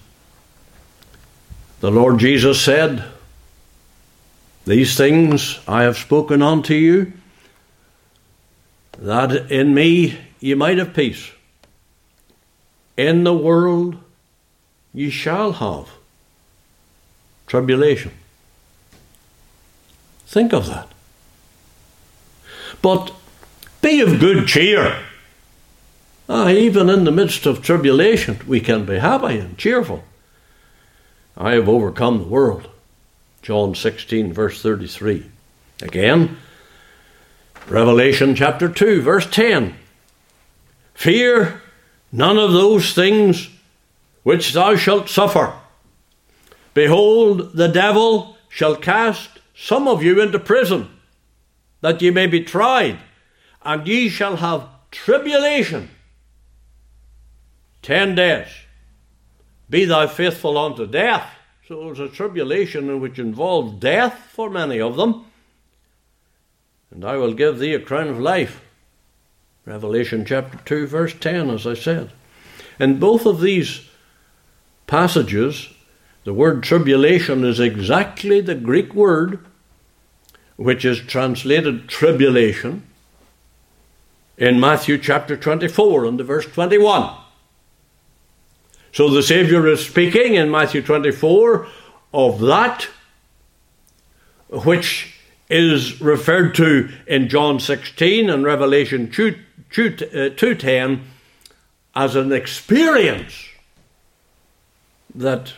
[1.79, 3.05] The Lord Jesus said,
[4.65, 7.13] These things I have spoken unto you,
[8.99, 11.31] that in me ye might have peace.
[12.97, 14.02] In the world
[14.93, 15.89] ye shall have
[17.47, 18.11] tribulation.
[20.27, 20.87] Think of that.
[22.81, 23.13] But
[23.81, 25.03] be of good cheer.
[26.29, 30.03] Ah, even in the midst of tribulation, we can be happy and cheerful.
[31.35, 32.69] I have overcome the world.
[33.41, 35.25] John 16, verse 33.
[35.81, 36.37] Again,
[37.67, 39.75] Revelation chapter 2, verse 10.
[40.93, 41.61] Fear
[42.11, 43.49] none of those things
[44.23, 45.53] which thou shalt suffer.
[46.73, 50.89] Behold, the devil shall cast some of you into prison,
[51.81, 52.97] that ye may be tried,
[53.63, 55.89] and ye shall have tribulation
[57.83, 58.47] ten days.
[59.69, 61.29] Be thou faithful unto death.
[61.67, 65.25] So it was a tribulation which involved death for many of them.
[66.91, 68.61] And I will give thee a crown of life.
[69.65, 72.11] Revelation chapter 2, verse 10, as I said.
[72.79, 73.89] In both of these
[74.93, 75.69] passages,
[76.23, 79.43] the word tribulation is exactly the Greek word
[80.55, 82.83] which is translated tribulation
[84.37, 87.11] in Matthew chapter 24 and the verse 21.
[88.91, 91.67] So the Saviour is speaking in Matthew 24
[92.13, 92.87] of that
[94.49, 95.17] which
[95.49, 99.39] is referred to in John 16 and Revelation 2,
[99.71, 99.89] 2, uh,
[100.37, 101.01] 2.10
[101.95, 103.47] as an experience
[105.15, 105.53] that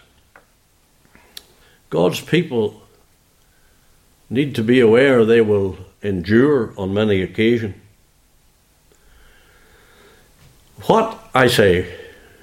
[1.89, 2.81] God's people
[4.29, 7.75] need to be aware they will endure on many occasions.
[10.87, 11.93] What, I say,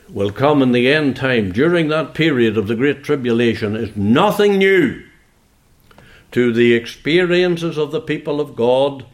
[0.09, 4.59] will come in the end time during that period of the Great Tribulation is nothing
[4.59, 5.05] new
[6.33, 9.05] to the experiences of the people of God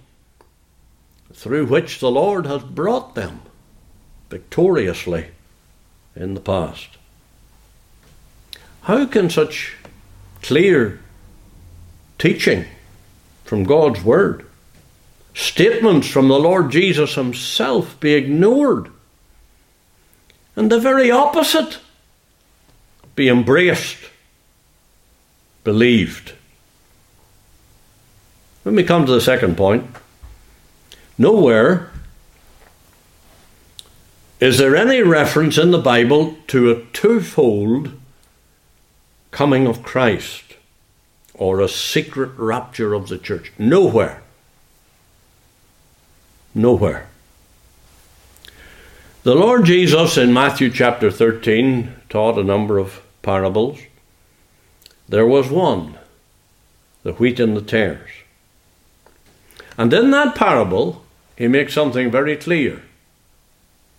[1.32, 3.42] through which the Lord has brought them
[4.30, 5.28] victoriously
[6.14, 6.97] in the past.
[8.88, 9.76] How can such
[10.40, 10.98] clear
[12.16, 12.64] teaching
[13.44, 14.46] from God's Word,
[15.34, 18.90] statements from the Lord Jesus Himself be ignored?
[20.56, 21.80] And the very opposite
[23.14, 23.98] be embraced,
[25.64, 26.32] believed.
[28.64, 29.84] Let me come to the second point.
[31.18, 31.90] Nowhere
[34.40, 37.97] is there any reference in the Bible to a twofold
[39.30, 40.56] coming of Christ
[41.34, 43.52] or a secret rapture of the church?
[43.58, 44.22] Nowhere.
[46.54, 47.08] Nowhere.
[49.22, 53.78] The Lord Jesus in Matthew chapter 13 taught a number of parables.
[55.08, 55.98] There was one,
[57.02, 58.10] the wheat and the tares.
[59.76, 61.04] And in that parable,
[61.36, 62.82] he makes something very clear.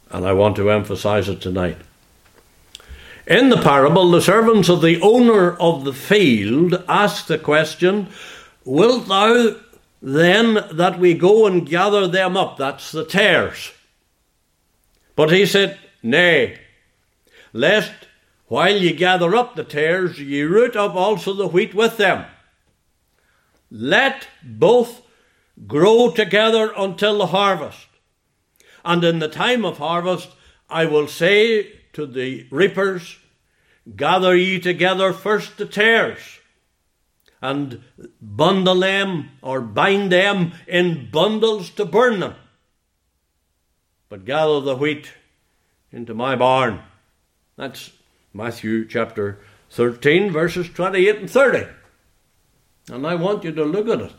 [0.10, 1.78] And I want to emphasize it tonight.
[3.30, 8.08] In the parable, the servants of the owner of the field ask the question
[8.66, 9.56] Wilt thou
[10.02, 12.58] then that we go and gather them up?
[12.58, 13.72] That's the tares.
[15.16, 16.60] But he said, Nay,
[17.54, 17.92] lest
[18.48, 22.26] while ye gather up the tares, ye root up also the wheat with them.
[23.70, 25.04] Let both
[25.68, 27.90] grow together until the harvest.
[28.84, 30.30] And in the time of harvest,
[30.68, 33.18] I will say to the reapers,
[33.96, 36.40] Gather ye together first the tares,
[37.42, 37.82] and
[38.22, 42.36] bundle them or bind them in bundles to burn them
[44.10, 45.12] but gather the wheat
[45.92, 46.82] into my barn.
[47.56, 47.92] That's
[48.34, 49.40] Matthew chapter
[49.70, 51.68] 13, verses 28 and 30.
[52.92, 54.16] And I want you to look at it.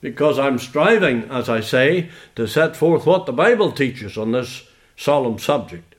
[0.00, 4.64] Because I'm striving, as I say, to set forth what the Bible teaches on this
[4.96, 5.91] solemn subject.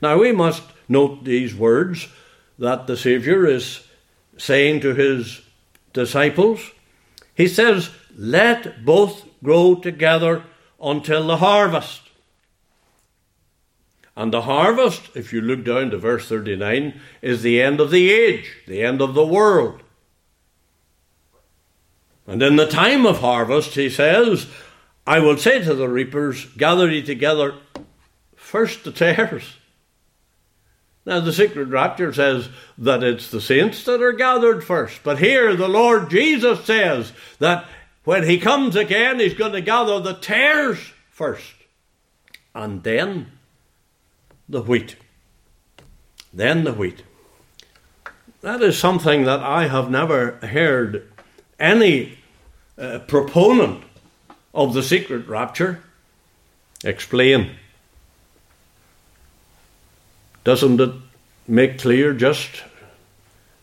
[0.00, 2.08] Now we must note these words
[2.58, 3.86] that the Saviour is
[4.36, 5.42] saying to his
[5.92, 6.60] disciples.
[7.34, 10.44] He says, Let both grow together
[10.80, 12.02] until the harvest.
[14.16, 18.10] And the harvest, if you look down to verse 39, is the end of the
[18.10, 19.82] age, the end of the world.
[22.26, 24.46] And in the time of harvest, he says,
[25.06, 27.54] I will say to the reapers, Gather ye together
[28.36, 29.56] first the tares.
[31.06, 35.02] Now, the secret rapture says that it's the saints that are gathered first.
[35.02, 37.66] But here, the Lord Jesus says that
[38.04, 40.78] when he comes again, he's going to gather the tares
[41.10, 41.54] first.
[42.54, 43.32] And then
[44.48, 44.96] the wheat.
[46.32, 47.02] Then the wheat.
[48.42, 51.10] That is something that I have never heard
[51.58, 52.18] any
[52.78, 53.84] uh, proponent
[54.54, 55.82] of the secret rapture
[56.84, 57.52] explain.
[60.44, 60.92] Doesn't it
[61.46, 62.62] make clear just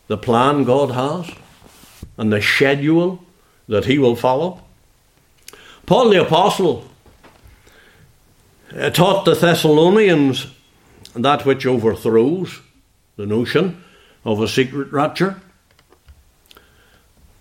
[0.06, 1.34] the plan God has
[2.16, 3.24] and the schedule
[3.68, 4.62] that He will follow?
[5.86, 6.88] Paul the Apostle
[8.74, 10.46] uh, taught the Thessalonians
[11.14, 12.60] that which overthrows
[13.16, 13.82] the notion
[14.24, 15.40] of a secret rapture.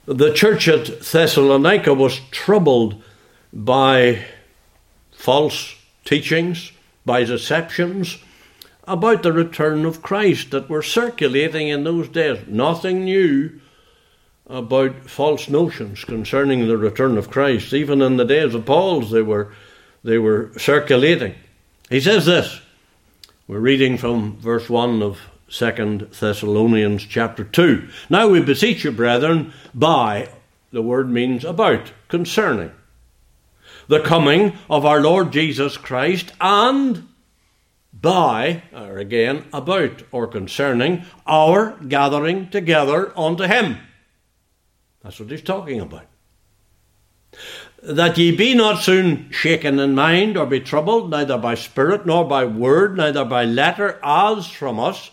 [0.05, 3.03] The church at Thessalonica was troubled
[3.51, 4.25] by
[5.11, 6.71] false teachings,
[7.05, 8.17] by deceptions
[8.87, 12.47] about the return of Christ that were circulating in those days.
[12.47, 13.59] Nothing new
[14.47, 17.73] about false notions concerning the return of Christ.
[17.73, 19.53] Even in the days of Paul's, they were,
[20.03, 21.35] they were circulating.
[21.89, 22.61] He says this
[23.47, 25.19] we're reading from verse 1 of
[25.49, 27.87] 2 Thessalonians chapter 2.
[28.09, 30.29] Now we beseech you, brethren, by,
[30.71, 32.71] the word means about, concerning,
[33.87, 37.07] the coming of our Lord Jesus Christ, and
[38.01, 43.77] by, or again, about, or concerning, our gathering together unto Him.
[45.03, 46.05] That's what he's talking about
[47.81, 52.27] that ye be not soon shaken in mind or be troubled, neither by spirit nor
[52.27, 55.11] by word, neither by letter, as from us,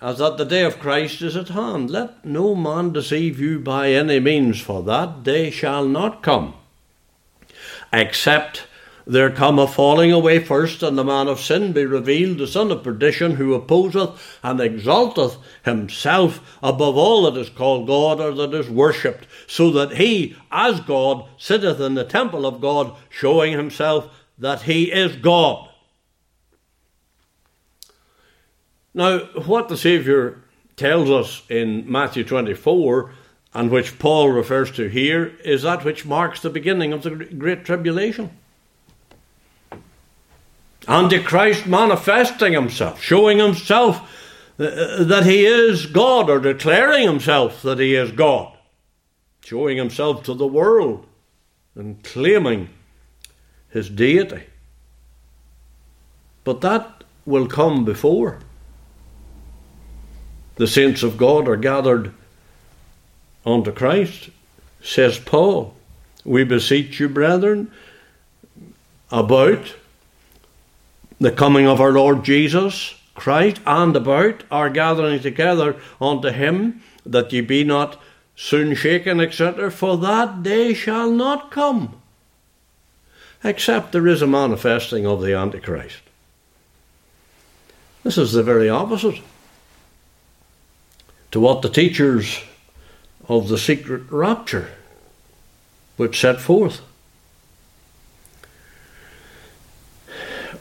[0.00, 1.90] as that the day of Christ is at hand.
[1.90, 6.54] Let no man deceive you by any means, for that day shall not come,
[7.92, 8.66] except
[9.06, 12.70] there come a falling away first, and the man of sin be revealed, the son
[12.70, 18.54] of perdition, who opposeth and exalteth himself above all that is called God or that
[18.54, 24.08] is worshipped, so that he, as God, sitteth in the temple of God, showing himself
[24.38, 25.68] that he is God.
[28.92, 30.42] Now, what the Saviour
[30.76, 33.12] tells us in Matthew 24,
[33.54, 37.64] and which Paul refers to here, is that which marks the beginning of the Great
[37.64, 38.30] Tribulation.
[40.88, 44.00] Antichrist manifesting himself, showing himself
[44.58, 48.56] uh, that he is God, or declaring himself that he is God,
[49.44, 51.06] showing himself to the world
[51.74, 52.68] and claiming
[53.70, 54.44] his deity.
[56.44, 58.40] But that will come before
[60.56, 62.12] the saints of God are gathered
[63.46, 64.28] unto Christ,
[64.82, 65.74] says Paul.
[66.22, 67.70] We beseech you, brethren,
[69.10, 69.74] about
[71.20, 77.32] the coming of our Lord Jesus Christ and about our gathering together unto him, that
[77.32, 78.00] ye be not
[78.34, 82.00] soon shaken, etc., for that day shall not come,
[83.44, 86.00] except there is a manifesting of the Antichrist.
[88.02, 89.20] This is the very opposite
[91.32, 92.42] to what the teachers
[93.28, 94.70] of the secret rapture
[95.98, 96.80] would set forth.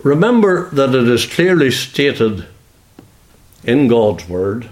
[0.04, 2.46] Remember that it is clearly stated
[3.64, 4.70] in God's Word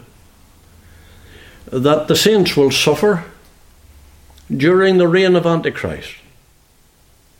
[1.65, 3.25] that the saints will suffer
[4.55, 6.15] during the reign of Antichrist.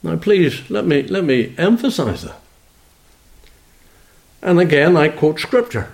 [0.04, 2.40] Now, please let me, let me emphasize that.
[4.42, 5.92] And again, I quote Scripture.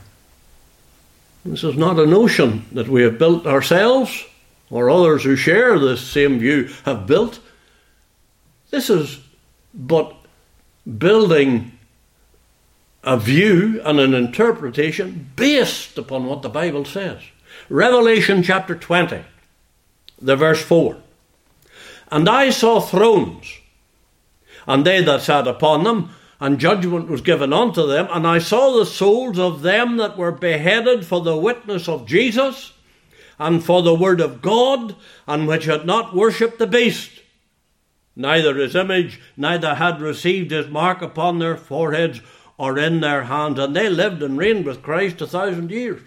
[1.46, 4.26] This is not a notion that we have built ourselves
[4.70, 7.40] or others who share this same view have built.
[8.72, 9.20] This is
[9.74, 10.16] but
[10.98, 11.73] building
[13.04, 17.22] a view and an interpretation based upon what the Bible says.
[17.70, 19.24] Revelation chapter 20,
[20.22, 20.98] the verse 4.
[22.12, 23.60] And I saw thrones,
[24.68, 28.08] and they that sat upon them, and judgment was given unto them.
[28.12, 32.74] And I saw the souls of them that were beheaded for the witness of Jesus
[33.40, 37.22] and for the word of God, and which had not worshipped the beast,
[38.16, 42.22] neither his image, neither had received his mark upon their foreheads
[42.58, 43.60] or in their hands.
[43.60, 46.02] And they lived and reigned with Christ a thousand years.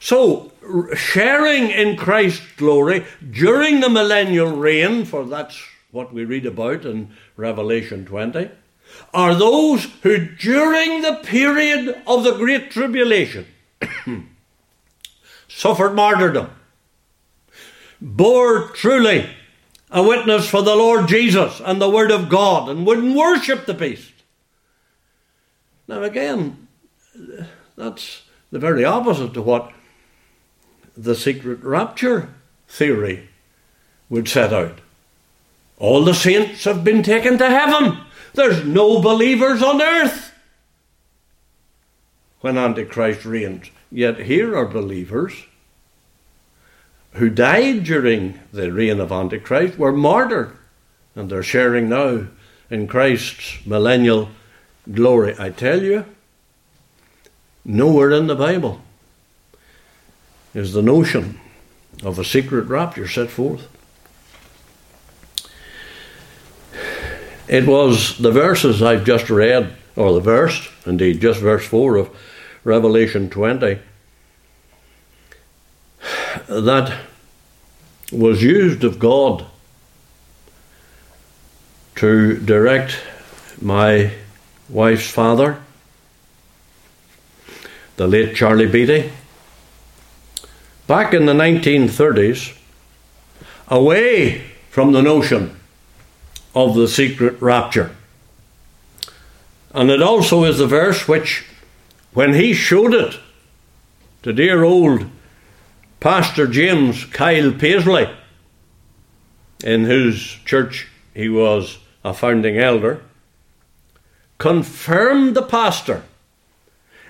[0.00, 0.52] So,
[0.94, 7.10] sharing in Christ's glory during the millennial reign, for that's what we read about in
[7.36, 8.50] Revelation 20,
[9.12, 13.46] are those who during the period of the Great Tribulation
[15.48, 16.50] suffered martyrdom,
[18.00, 19.28] bore truly
[19.90, 23.74] a witness for the Lord Jesus and the Word of God, and wouldn't worship the
[23.74, 24.09] beast.
[25.90, 26.68] Now, again,
[27.74, 28.22] that's
[28.52, 29.72] the very opposite to what
[30.96, 32.32] the secret rapture
[32.68, 33.28] theory
[34.08, 34.78] would set out.
[35.78, 38.02] All the saints have been taken to heaven.
[38.34, 40.32] There's no believers on earth
[42.40, 43.72] when Antichrist reigns.
[43.90, 45.32] Yet here are believers
[47.14, 50.56] who died during the reign of Antichrist, were martyred,
[51.16, 52.28] and they're sharing now
[52.70, 54.30] in Christ's millennial
[54.92, 55.34] glory.
[55.38, 56.04] I tell you,
[57.64, 58.80] nowhere in the Bible
[60.54, 61.40] is the notion
[62.02, 63.66] of a secret rapture set forth.
[67.48, 72.16] It was the verses I've just read, or the verse, indeed, just verse 4 of
[72.62, 73.78] Revelation 20,
[76.48, 77.00] that
[78.12, 79.46] was used of God
[81.96, 83.00] to direct
[83.60, 84.12] my
[84.70, 85.60] wife's father,
[87.96, 89.10] the late Charlie Beatty,
[90.86, 92.56] back in the 1930s,
[93.68, 95.56] away from the notion
[96.54, 97.94] of the secret rapture.
[99.72, 101.44] And it also is the verse which,
[102.12, 103.18] when he showed it
[104.22, 105.06] to dear old
[106.00, 108.08] Pastor James Kyle Paisley,
[109.62, 113.02] in whose church he was a founding elder,
[114.40, 116.02] confirmed the pastor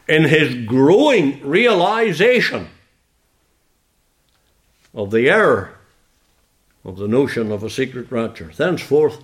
[0.08, 2.68] in his growing realization
[4.92, 5.78] of the error
[6.84, 8.50] of the notion of a secret rapture.
[8.56, 9.22] Thenceforth,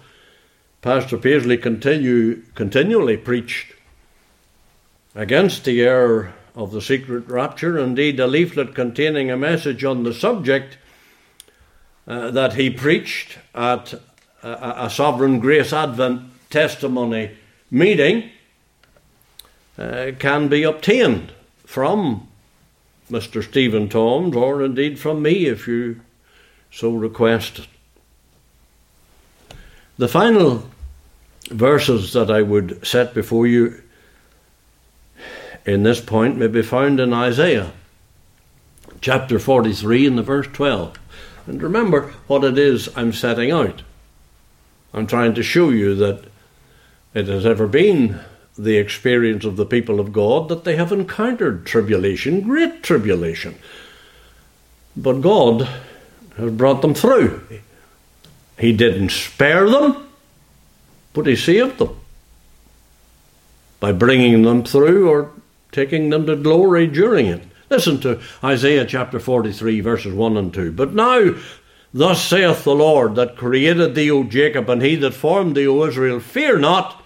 [0.82, 3.72] Pastor Paisley continue, continually preached
[5.16, 7.76] against the error of the secret rapture.
[7.76, 10.78] Indeed, a leaflet containing a message on the subject
[12.06, 13.94] uh, that he preached at
[14.44, 17.32] a, a Sovereign Grace Advent testimony
[17.70, 18.30] meeting
[19.78, 21.32] uh, can be obtained
[21.64, 22.28] from
[23.10, 23.42] Mr.
[23.42, 26.00] Stephen Toms or indeed from me if you
[26.70, 27.68] so request it.
[29.98, 30.68] The final
[31.50, 33.82] verses that I would set before you
[35.64, 37.72] in this point may be found in Isaiah
[39.00, 40.98] chapter 43 and the verse 12.
[41.46, 43.82] And remember what it is I'm setting out.
[44.92, 46.24] I'm trying to show you that
[47.16, 48.20] it has ever been
[48.58, 53.54] the experience of the people of God that they have encountered tribulation, great tribulation.
[54.94, 55.66] But God
[56.36, 57.40] has brought them through.
[58.58, 60.08] He didn't spare them,
[61.14, 61.96] but He saved them
[63.80, 65.30] by bringing them through or
[65.72, 67.42] taking them to glory during it.
[67.70, 70.72] Listen to Isaiah chapter 43, verses 1 and 2.
[70.72, 71.34] But now,
[71.94, 75.82] thus saith the Lord that created thee, O Jacob, and he that formed thee, O
[75.84, 77.02] Israel, fear not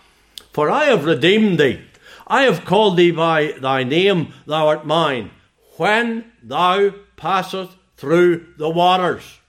[0.52, 1.80] for I have redeemed thee.
[2.26, 5.30] I have called thee by thy name, thou art mine.
[5.76, 9.40] When thou passest through the waters,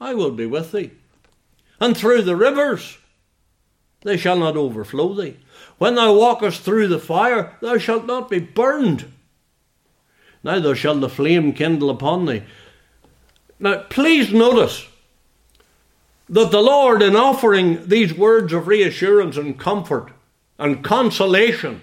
[0.00, 0.92] I will be with thee.
[1.80, 2.98] And through the rivers,
[4.02, 5.36] they shall not overflow thee.
[5.78, 9.10] When thou walkest through the fire, thou shalt not be burned.
[10.42, 12.42] Neither shall the flame kindle upon thee.
[13.58, 14.86] Now, please notice
[16.30, 20.12] that the Lord, in offering these words of reassurance and comfort
[20.58, 21.82] and consolation,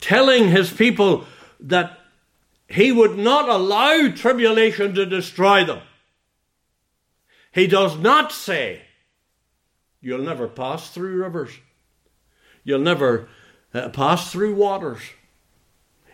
[0.00, 1.24] telling his people
[1.60, 2.00] that
[2.68, 5.80] he would not allow tribulation to destroy them,
[7.52, 8.82] he does not say,
[10.00, 11.50] You'll never pass through rivers.
[12.64, 13.28] You'll never
[13.72, 15.00] uh, pass through waters.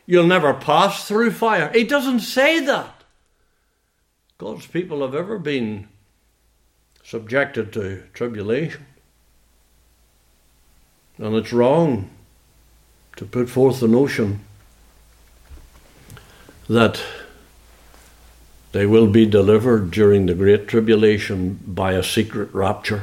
[0.06, 1.70] You'll never pass through fire.
[1.72, 3.04] He doesn't say that.
[4.38, 5.88] God's people have ever been
[7.04, 8.86] subjected to tribulation.
[11.18, 12.10] And it's wrong
[13.16, 14.40] to put forth the notion
[16.68, 17.02] that
[18.72, 23.02] they will be delivered during the Great Tribulation by a secret rapture,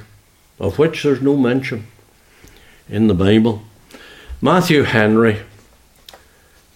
[0.59, 1.85] of which there's no mention
[2.89, 3.61] in the Bible.
[4.41, 5.41] Matthew Henry,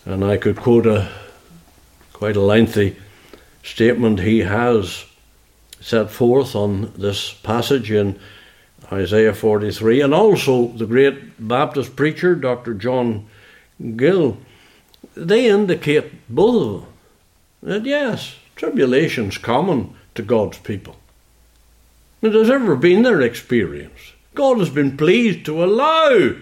[0.06, 1.10] and I could quote a
[2.12, 2.96] quite a lengthy
[3.64, 5.06] statement he has
[5.84, 8.18] set forth on this passage in
[8.92, 12.74] Isaiah 43, and also the great Baptist preacher, Dr.
[12.74, 13.28] John
[13.96, 14.38] Gill,
[15.16, 16.94] they indicate both of them
[17.64, 20.96] that yes, tribulation's common to God's people.
[22.22, 24.14] It has ever been their experience.
[24.36, 26.36] God has been pleased to allow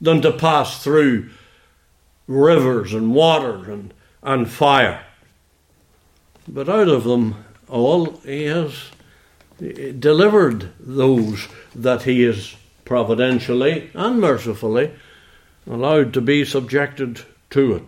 [0.00, 1.30] them to pass through
[2.28, 3.92] rivers and water and,
[4.22, 5.04] and fire.
[6.46, 8.90] But out of them all he has
[9.58, 12.54] delivered those that he is
[12.84, 14.90] providentially and mercifully
[15.66, 17.20] allowed to be subjected
[17.50, 17.84] to it.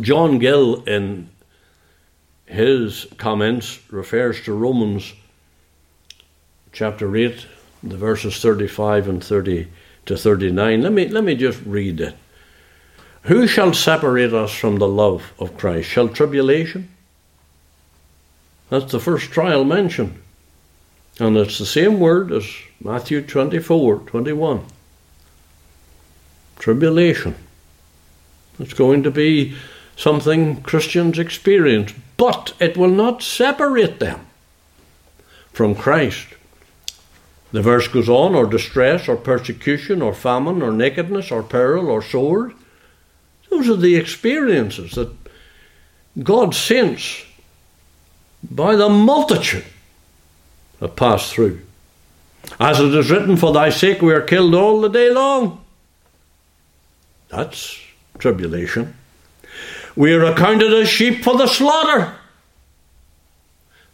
[0.00, 1.30] John Gill, in
[2.46, 5.14] his comments, refers to Romans
[6.72, 7.46] chapter 8,
[7.82, 9.68] the verses 35 and 30
[10.06, 10.82] to 39.
[10.82, 12.16] Let me, let me just read it.
[13.22, 15.88] Who shall separate us from the love of Christ?
[15.88, 16.88] Shall tribulation?
[18.70, 20.20] That's the first trial mentioned.
[21.18, 22.46] And it's the same word as
[22.80, 24.64] Matthew 24 21.
[26.58, 27.34] Tribulation.
[28.58, 29.56] It's going to be
[29.96, 34.26] something Christians experience, but it will not separate them
[35.52, 36.26] from Christ.
[37.52, 42.00] The verse goes on, or distress, or persecution, or famine, or nakedness, or peril, or
[42.00, 42.54] sword.
[43.50, 45.12] Those are the experiences that
[46.22, 47.24] God saints
[48.48, 49.64] by the multitude
[50.78, 51.60] that passed through.
[52.58, 55.64] As it is written, For thy sake we are killed all the day long.
[57.28, 57.78] That's
[58.18, 58.94] tribulation.
[59.94, 62.14] We are accounted as sheep for the slaughter.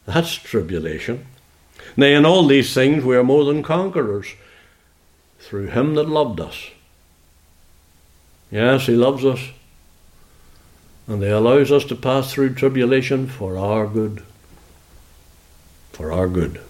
[0.06, 1.26] That's tribulation.
[1.96, 4.28] Nay, in all these things we are more than conquerors
[5.40, 6.70] through him that loved us.
[8.50, 9.40] Yes, he loves us.
[11.06, 14.22] And he allows us to pass through tribulation for our good
[15.96, 16.60] for our good.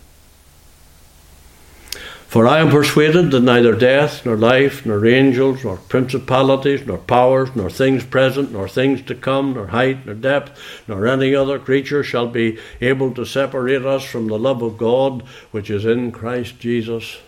[2.28, 7.48] For I am persuaded that neither death, nor life, nor angels, nor principalities, nor powers,
[7.56, 12.04] nor things present, nor things to come, nor height, nor depth, nor any other creature
[12.04, 16.60] shall be able to separate us from the love of God which is in Christ
[16.60, 17.18] Jesus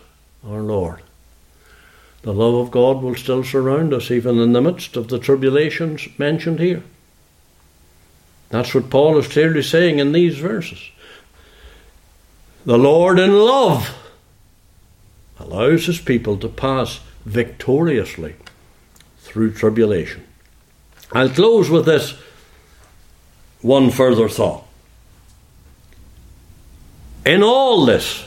[0.47, 1.01] our Lord.
[2.21, 6.07] The love of God will still surround us even in the midst of the tribulations
[6.17, 6.83] mentioned here.
[8.49, 10.91] That's what Paul is clearly saying in these verses.
[12.65, 13.95] The Lord in love
[15.39, 18.35] allows his people to pass victoriously
[19.19, 20.25] through tribulation.
[21.11, 22.15] I'll close with this
[23.61, 24.65] one further thought.
[27.25, 28.25] In all this,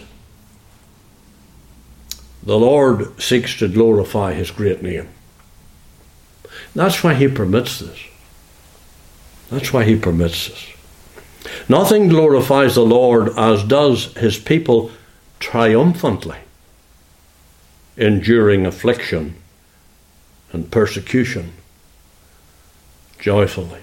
[2.43, 5.09] the Lord seeks to glorify his great name.
[6.75, 7.99] That's why he permits this.
[9.51, 10.72] That's why he permits this.
[11.69, 14.91] Nothing glorifies the Lord as does his people
[15.41, 16.39] triumphantly,
[17.97, 19.35] enduring affliction
[20.53, 21.53] and persecution
[23.19, 23.81] joyfully.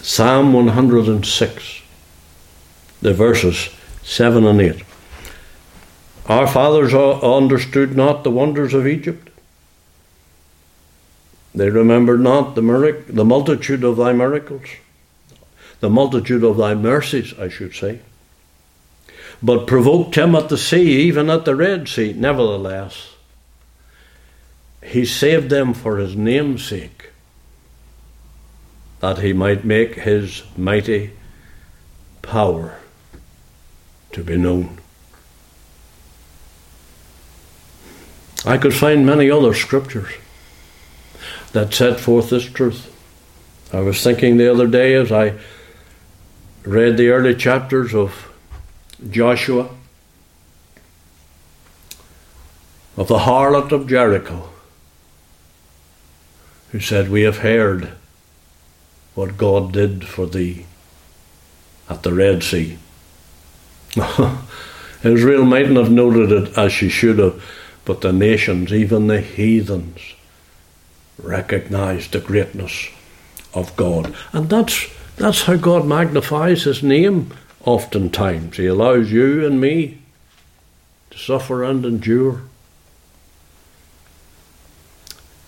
[0.00, 1.82] Psalm 106,
[3.00, 3.70] the verses
[4.02, 4.82] 7 and 8.
[6.26, 9.30] Our fathers understood not the wonders of Egypt.
[11.54, 14.66] They remembered not the, the multitude of thy miracles,
[15.80, 18.00] the multitude of thy mercies, I should say,
[19.40, 22.12] but provoked him at the sea, even at the Red Sea.
[22.12, 23.14] Nevertheless,
[24.82, 27.10] he saved them for his name's sake
[29.00, 31.12] that he might make his mighty
[32.22, 32.78] power
[34.12, 34.78] to be known.
[38.44, 40.12] I could find many other scriptures
[41.54, 42.90] that set forth this truth.
[43.72, 45.34] I was thinking the other day as I
[46.64, 48.32] read the early chapters of
[49.08, 49.68] Joshua,
[52.96, 54.48] of the harlot of Jericho,
[56.72, 57.92] who said, We have heard
[59.14, 60.66] what God did for thee
[61.88, 62.78] at the Red Sea.
[65.04, 67.40] Israel mightn't have noted it as she should have,
[67.84, 70.00] but the nations, even the heathens,
[71.24, 72.88] recognized the greatness
[73.52, 74.14] of God.
[74.32, 77.32] And that's, that's how God magnifies his name
[77.64, 78.56] oftentimes.
[78.56, 79.98] He allows you and me
[81.10, 82.42] to suffer and endure.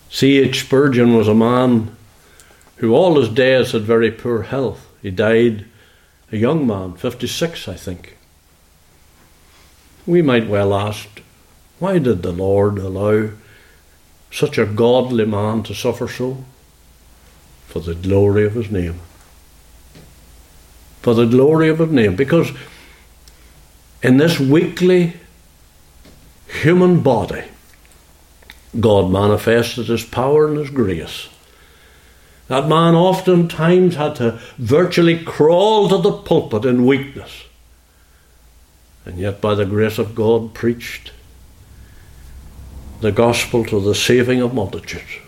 [0.09, 0.61] C.H.
[0.61, 1.95] Spurgeon was a man
[2.77, 4.87] who all his days had very poor health.
[5.01, 5.65] He died
[6.31, 8.17] a young man, 56, I think.
[10.05, 11.21] We might well ask,
[11.79, 13.29] why did the Lord allow
[14.31, 16.43] such a godly man to suffer so?
[17.67, 18.99] For the glory of his name.
[21.01, 22.15] For the glory of his name.
[22.15, 22.51] Because
[24.01, 25.13] in this weakly
[26.61, 27.43] human body,
[28.79, 31.29] God manifested his power and his grace
[32.47, 37.43] that man oftentimes had to virtually crawl to the pulpit in weakness,
[39.05, 41.11] and yet by the grace of God preached
[43.01, 45.19] the gospel to the saving of multitudes.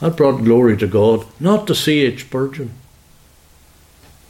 [0.00, 2.22] That brought glory to God, not to C.H.
[2.22, 2.72] Spurgeon.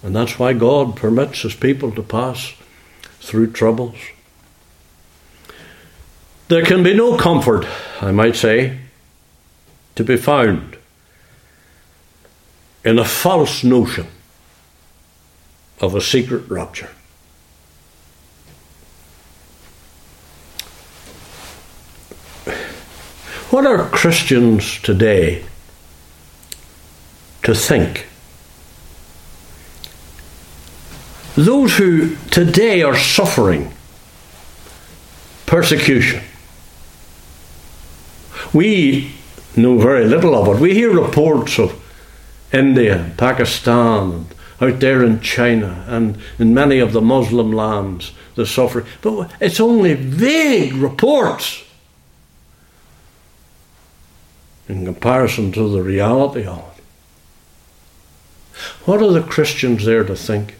[0.03, 2.53] And that's why God permits his people to pass
[3.20, 3.97] through troubles.
[6.49, 7.66] There can be no comfort,
[8.01, 8.79] I might say,
[9.95, 10.77] to be found
[12.85, 14.09] in a false notion
[15.81, 16.91] of a secret rapture.
[23.53, 25.45] What are Christians today
[27.43, 28.07] to think?
[31.35, 33.74] Those who today are suffering
[35.45, 36.23] persecution.
[38.55, 39.12] We
[39.55, 40.59] know very little of it.
[40.59, 41.79] We hear reports of
[42.55, 44.29] India, Pakistan,
[44.62, 48.87] out there in China, and in many of the Muslim lands, the suffering.
[49.03, 51.65] But it's only vague reports
[54.69, 56.85] in comparison to the reality of it.
[58.85, 60.55] What are the Christians there to think?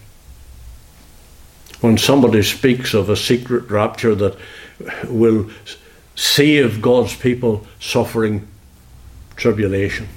[1.81, 4.37] When somebody speaks of a secret rapture that
[5.09, 5.51] will
[6.15, 8.47] save God's people suffering
[9.37, 10.09] tribulation.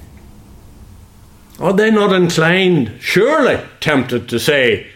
[1.58, 4.88] Are they not inclined, surely tempted to say,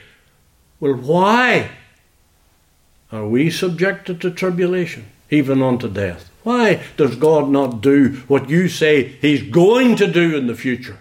[0.78, 1.70] Well, why
[3.10, 6.29] are we subjected to tribulation, even unto death?
[6.42, 10.98] Why does God not do what you say He's going to do in the future?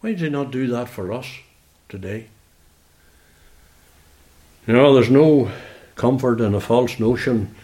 [0.00, 1.26] Why does He not do that for us
[1.88, 2.28] today?
[4.66, 5.50] You know, there's no
[5.94, 7.54] comfort in a false notion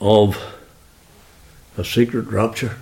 [0.00, 0.36] of
[1.76, 2.76] a secret rapture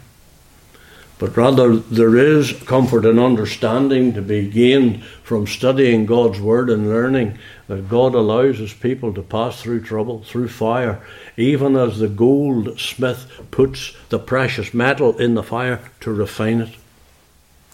[1.18, 6.88] but rather there is comfort and understanding to be gained from studying God's Word and
[6.88, 11.00] learning that God allows His people to pass through trouble, through fire,
[11.36, 16.76] even as the goldsmith puts the precious metal in the fire to refine it,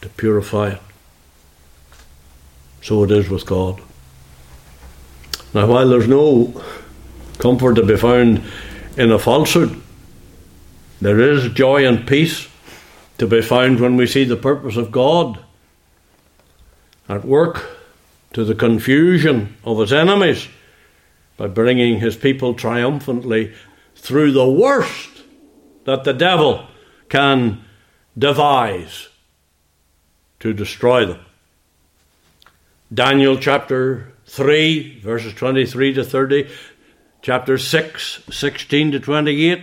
[0.01, 0.81] to purify it.
[2.81, 3.81] So it is with God.
[5.55, 6.63] Now, while there's no
[7.39, 8.43] comfort to be found
[8.97, 9.81] in a falsehood,
[11.01, 12.49] there is joy and peace
[13.19, 15.39] to be found when we see the purpose of God
[17.09, 17.82] at work
[18.33, 20.49] to the confusion of his enemies
[21.37, 23.53] by bringing his people triumphantly
[23.97, 25.11] through the worst
[25.85, 26.67] that the devil
[27.09, 27.65] can
[28.17, 29.09] devise
[30.41, 31.21] to destroy them.
[32.93, 36.49] Daniel chapter 3, verses 23 to 30,
[37.23, 39.63] chapter 6, 16 to 28.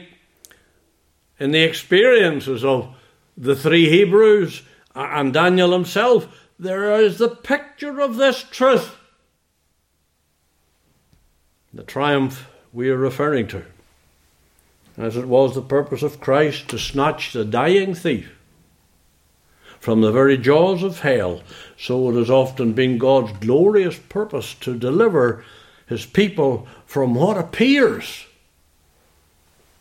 [1.40, 2.96] In the experiences of
[3.38, 4.62] the three Hebrews
[4.96, 6.28] and Daniel himself,
[6.60, 8.98] there is the picture of this truth.
[11.74, 13.64] The triumph we are referring to,
[14.98, 18.36] as it was the purpose of Christ to snatch the dying thief
[19.80, 21.42] from the very jaws of hell,
[21.78, 25.46] so it has often been God's glorious purpose to deliver
[25.88, 28.26] his people from what appears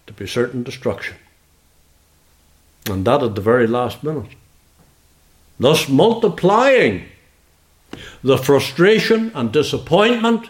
[0.06, 1.16] to be certain destruction.
[2.88, 4.37] And that at the very last minute.
[5.58, 7.06] Thus multiplying
[8.22, 10.48] the frustration and disappointment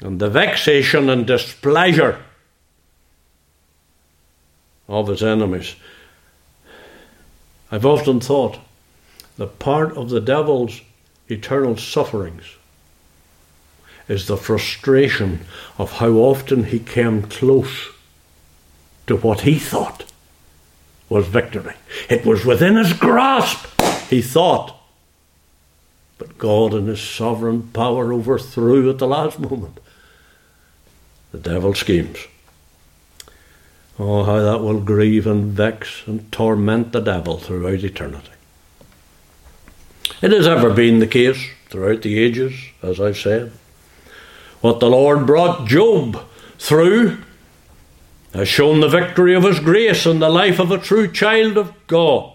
[0.00, 2.22] and the vexation and displeasure
[4.88, 5.76] of his enemies.
[7.70, 8.58] I've often thought
[9.36, 10.80] that part of the devil's
[11.28, 12.44] eternal sufferings
[14.08, 15.40] is the frustration
[15.78, 17.88] of how often he came close
[19.06, 20.04] to what he thought
[21.08, 21.74] was victory.
[22.08, 23.66] It was within his grasp,
[24.10, 24.76] he thought.
[26.18, 29.80] But God, in his sovereign power, overthrew at the last moment
[31.32, 32.18] the devil's schemes.
[33.98, 38.30] Oh, how that will grieve and vex and torment the devil throughout eternity.
[40.20, 43.52] It has ever been the case throughout the ages, as I've said.
[44.60, 46.24] What the Lord brought Job
[46.58, 47.18] through
[48.32, 51.72] has shown the victory of His grace in the life of a true child of
[51.86, 52.33] God.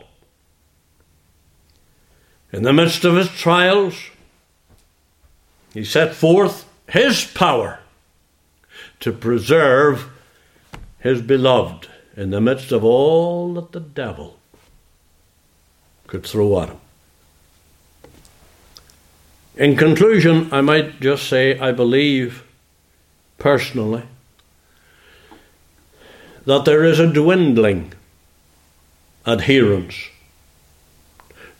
[2.51, 3.95] In the midst of his trials,
[5.73, 7.79] he set forth his power
[8.99, 10.09] to preserve
[10.99, 14.37] his beloved in the midst of all that the devil
[16.07, 16.77] could throw at him.
[19.55, 22.43] In conclusion, I might just say I believe
[23.37, 24.03] personally
[26.45, 27.93] that there is a dwindling
[29.25, 30.07] adherence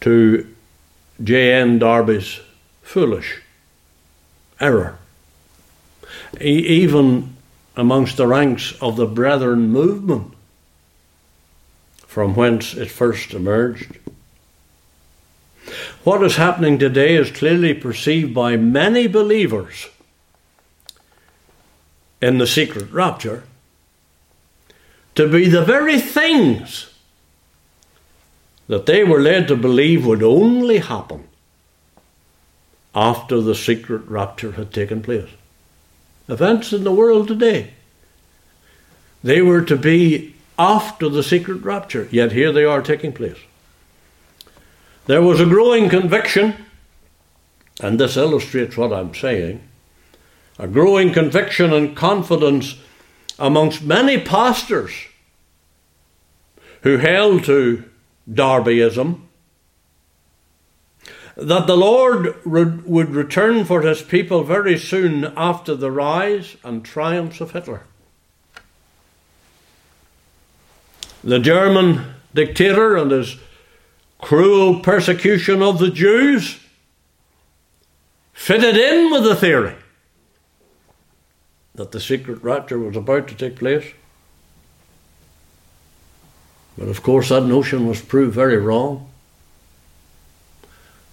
[0.02, 0.56] to
[1.24, 1.80] J.N.
[1.80, 2.40] Darby's
[2.82, 3.42] foolish
[4.60, 4.98] error.
[6.40, 7.36] even
[7.76, 10.34] amongst the ranks of the Brethren movement,
[12.06, 14.00] from whence it first emerged.
[16.04, 19.88] What is happening today is clearly perceived by many believers
[22.22, 23.44] in the secret rapture
[25.16, 26.89] to be the very things
[28.70, 31.28] that they were led to believe would only happen
[32.96, 35.30] after the secret rapture had taken place
[36.30, 37.74] events in the world today.
[39.24, 43.40] They were to be after the secret rapture, yet here they are taking place.
[45.08, 46.54] There was a growing conviction,
[47.82, 49.62] and this illustrates what I'm saying
[50.60, 52.76] a growing conviction and confidence
[53.40, 54.92] amongst many pastors
[56.82, 57.89] who held to
[58.30, 59.22] Darbyism
[61.36, 67.40] that the Lord would return for his people very soon after the rise and triumphs
[67.40, 67.84] of Hitler.
[71.24, 73.38] The German dictator and his
[74.20, 76.60] cruel persecution of the Jews
[78.34, 79.76] fitted in with the theory
[81.76, 83.94] that the secret rapture was about to take place.
[86.80, 89.10] But of course, that notion was proved very wrong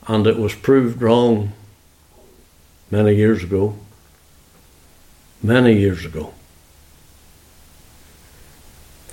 [0.06, 1.52] and it was proved wrong
[2.88, 3.76] many years ago.
[5.42, 6.32] Many years ago.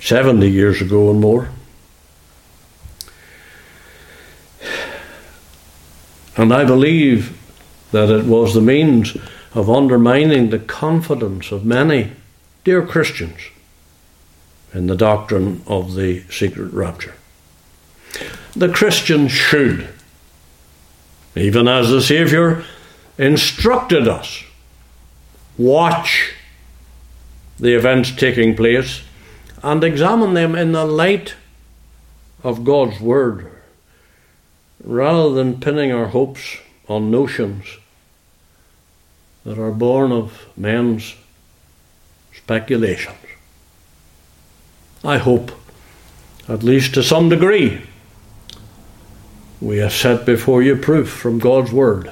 [0.00, 1.50] 70 years ago and more.
[6.36, 7.36] And I believe
[7.90, 9.16] that it was the means
[9.54, 12.12] of undermining the confidence of many
[12.62, 13.40] dear Christians
[14.74, 17.14] in the doctrine of the secret rapture.
[18.54, 19.88] The Christian should
[21.36, 22.64] even as the Saviour
[23.18, 24.44] instructed us.
[25.58, 26.32] Watch
[27.58, 29.02] the events taking place
[29.62, 31.34] and examine them in the light
[32.42, 33.50] of God's Word
[34.82, 37.64] rather than pinning our hopes on notions
[39.44, 41.14] that are born of men's
[42.34, 43.16] speculations.
[45.04, 45.52] I hope,
[46.48, 47.82] at least to some degree,
[49.60, 52.10] we have set before you proof from God's Word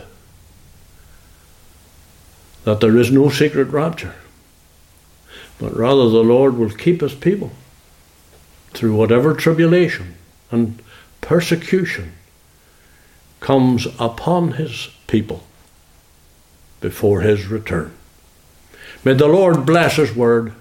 [2.65, 4.15] that there is no secret rapture,
[5.59, 7.53] but rather the Lord will keep His people
[8.73, 10.15] through whatever tribulation
[10.51, 10.81] and
[11.21, 12.13] persecution
[13.41, 15.45] comes upon His people
[16.81, 17.93] before His return.
[19.05, 20.53] May the Lord bless His Word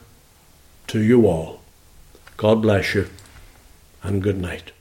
[0.88, 1.61] to you all.
[2.42, 3.08] God bless you
[4.02, 4.72] and good night.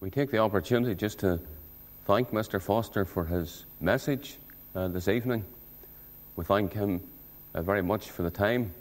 [0.00, 1.38] We take the opportunity just to
[2.06, 2.58] thank Mr.
[2.58, 4.38] Foster for his message
[4.74, 5.44] uh, this evening.
[6.36, 7.02] We thank him
[7.54, 8.72] uh, very much for the time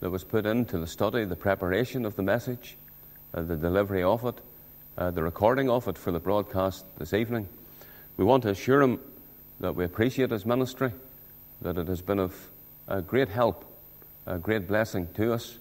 [0.00, 2.78] that was put into the study, the preparation of the message,
[3.34, 4.36] uh, the delivery of it,
[4.96, 7.46] uh, the recording of it for the broadcast this evening.
[8.16, 9.00] We want to assure him
[9.60, 10.92] that we appreciate his ministry,
[11.60, 12.48] that it has been of
[12.88, 13.66] uh, great help,
[14.24, 15.58] a great blessing to us,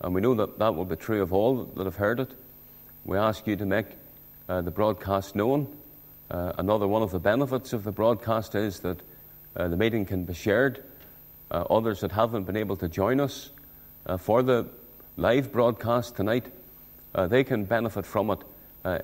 [0.00, 2.30] and we know that that will be true of all that have heard it.
[3.04, 3.86] We ask you to make
[4.48, 5.68] uh, the broadcast known.
[6.30, 8.98] Uh, another one of the benefits of the broadcast is that
[9.56, 10.82] uh, the meeting can be shared.
[11.50, 13.50] Uh, others that haven't been able to join us
[14.06, 14.66] uh, for the
[15.16, 16.46] live broadcast tonight,
[17.14, 18.38] uh, they can benefit from it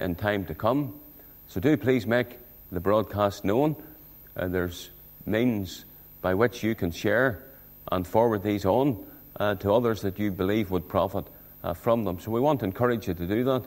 [0.01, 0.95] in time to come.
[1.49, 2.39] So do please make
[2.73, 3.77] the broadcast known.
[4.35, 4.89] there's
[5.27, 5.85] means
[6.23, 7.43] by which you can share
[7.93, 9.05] and forward these on
[9.39, 11.27] to others that you believe would profit
[11.75, 12.19] from them.
[12.21, 13.65] So we want to encourage you to do that.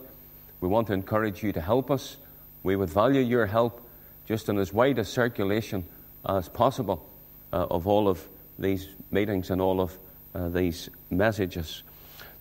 [0.62, 2.18] We want to encourage you to help us.
[2.64, 3.82] We would value your help
[4.28, 5.86] just in as wide a circulation
[6.28, 7.06] as possible
[7.52, 8.26] uh, of all of
[8.58, 9.98] these meetings and all of
[10.36, 11.84] uh, these messages.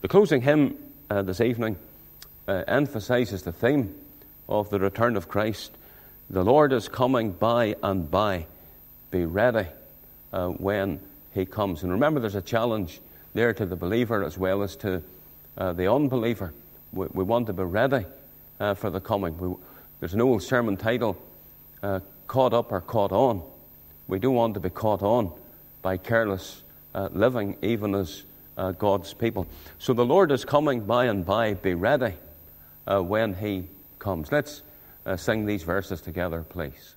[0.02, 0.76] The closing hymn
[1.08, 1.76] uh, this evening
[2.46, 3.94] uh, emphasizes the theme
[4.48, 5.72] of the return of Christ.
[6.28, 8.46] The Lord is coming by and by.
[9.10, 9.68] Be ready
[10.32, 11.00] uh, when
[11.32, 11.82] he comes.
[11.82, 13.00] And remember, there's a challenge
[13.34, 15.02] there to the believer as well as to
[15.56, 16.52] uh, the unbeliever.
[16.92, 18.06] We, we want to be ready
[18.60, 19.36] uh, for the coming.
[19.38, 19.54] We,
[20.00, 21.16] there's an old sermon title,
[21.82, 23.42] uh, Caught Up or Caught On.
[24.06, 25.32] We do want to be caught on
[25.82, 26.62] by careless
[26.94, 28.22] uh, living, even as
[28.56, 29.46] uh, God's people.
[29.78, 31.54] So the Lord is coming by and by.
[31.54, 32.14] Be ready
[32.86, 33.64] uh, when He
[33.98, 34.32] comes.
[34.32, 34.62] Let's
[35.16, 36.94] sing these verses together, please.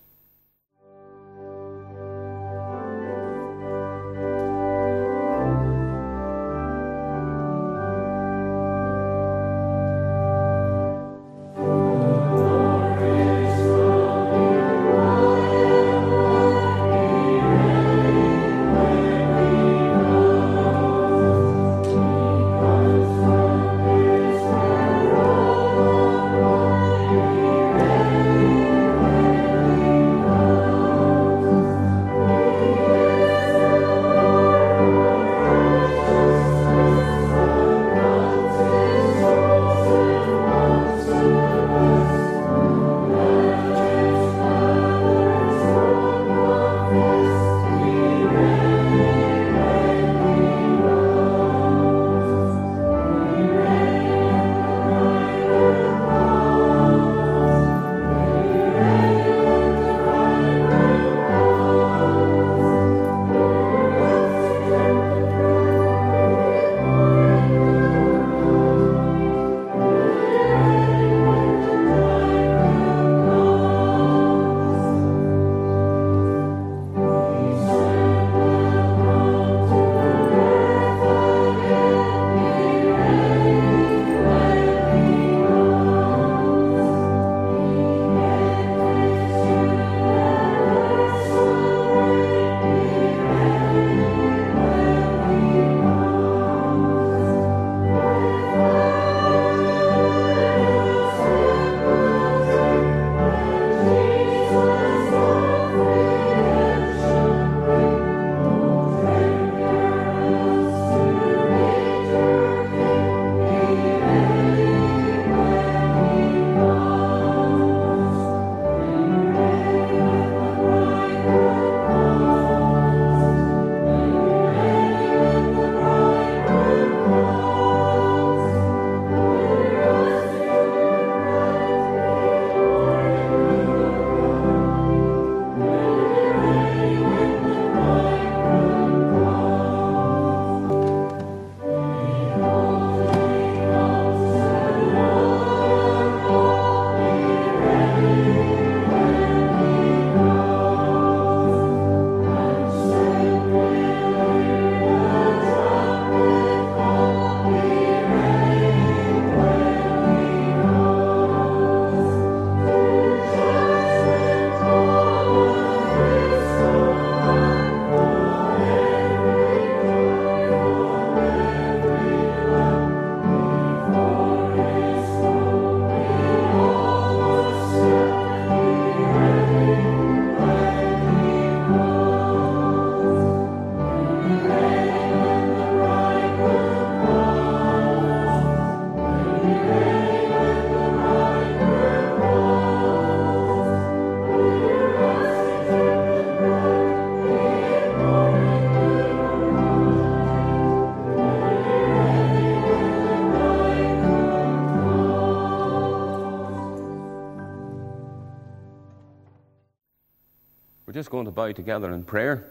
[211.02, 212.46] Just going to bow together in prayer,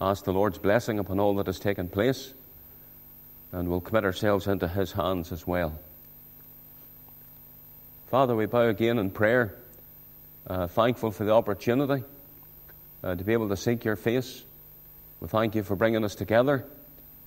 [0.00, 2.32] ask the Lord's blessing upon all that has taken place,
[3.52, 5.78] and we'll commit ourselves into His hands as well.
[8.10, 9.54] Father, we bow again in prayer,
[10.46, 12.02] uh, thankful for the opportunity
[13.04, 14.42] uh, to be able to seek your face.
[15.20, 16.64] We thank you for bringing us together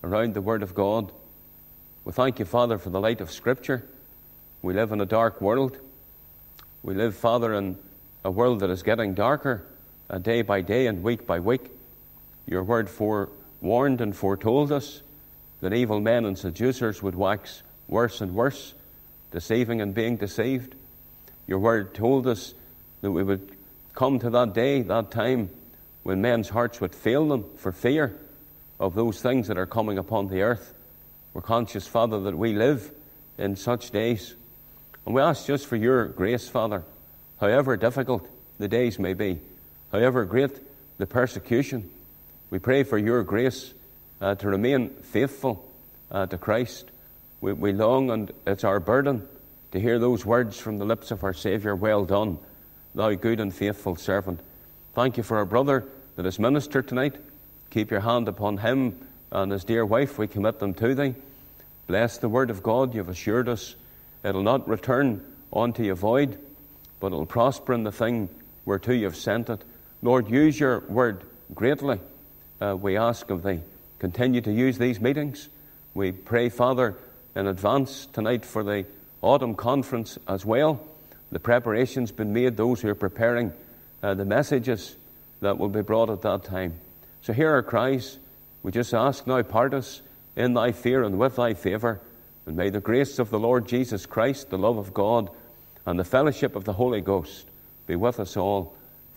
[0.03, 1.11] around the Word of God.
[2.03, 3.85] We thank you, Father, for the light of Scripture.
[4.63, 5.77] We live in a dark world.
[6.81, 7.77] We live, Father, in
[8.25, 9.67] a world that is getting darker
[10.19, 11.71] day by day and week by week.
[12.47, 15.01] Your word forewarned and foretold us
[15.61, 18.73] that evil men and seducers would wax worse and worse,
[19.31, 20.75] deceiving and being deceived.
[21.47, 22.53] Your word told us
[23.01, 23.55] that we would
[23.93, 25.49] come to that day, that time,
[26.03, 28.17] when men's hearts would fail them for fear
[28.79, 30.73] of those things that are coming upon the earth.
[31.33, 32.91] We're conscious, Father, that we live
[33.37, 34.33] in such days.
[35.05, 36.83] And we ask just for your grace, Father,
[37.39, 38.27] however difficult
[38.57, 39.39] the days may be,
[39.91, 40.51] however great
[40.97, 41.89] the persecution.
[42.49, 43.73] We pray for your grace
[44.19, 45.67] uh, to remain faithful
[46.09, 46.85] uh, to Christ.
[47.39, 49.27] We, we long, and it's our burden
[49.71, 52.37] to hear those words from the lips of our Saviour Well done,
[52.93, 54.39] thou good and faithful servant.
[54.93, 55.85] Thank you for our brother
[56.17, 57.15] that is ministered tonight.
[57.69, 58.97] Keep your hand upon him
[59.31, 60.17] and his dear wife.
[60.17, 61.15] We commit them to thee.
[61.87, 62.93] Bless the word of God.
[62.93, 63.75] You've assured us
[64.23, 66.37] It'll not return unto you void,
[66.99, 68.29] but it'll prosper in the thing
[68.65, 69.63] whereto you've sent it.
[70.03, 71.21] Lord, use your word
[71.53, 71.99] greatly,
[72.59, 73.59] uh, we ask of thee.
[73.99, 75.47] Continue to use these meetings.
[75.93, 76.95] We pray, Father,
[77.35, 78.85] in advance tonight for the
[79.21, 80.81] autumn conference as well.
[81.31, 83.53] The preparations been made, those who are preparing
[84.01, 84.95] uh, the messages
[85.41, 86.73] that will be brought at that time.
[87.21, 88.17] So hear our cries.
[88.63, 90.01] We just ask now, part us
[90.35, 92.01] in thy fear and with thy favour.
[92.47, 95.29] And may the grace of the Lord Jesus Christ, the love of God,
[95.85, 97.45] and the fellowship of the Holy Ghost
[97.85, 98.75] be with us all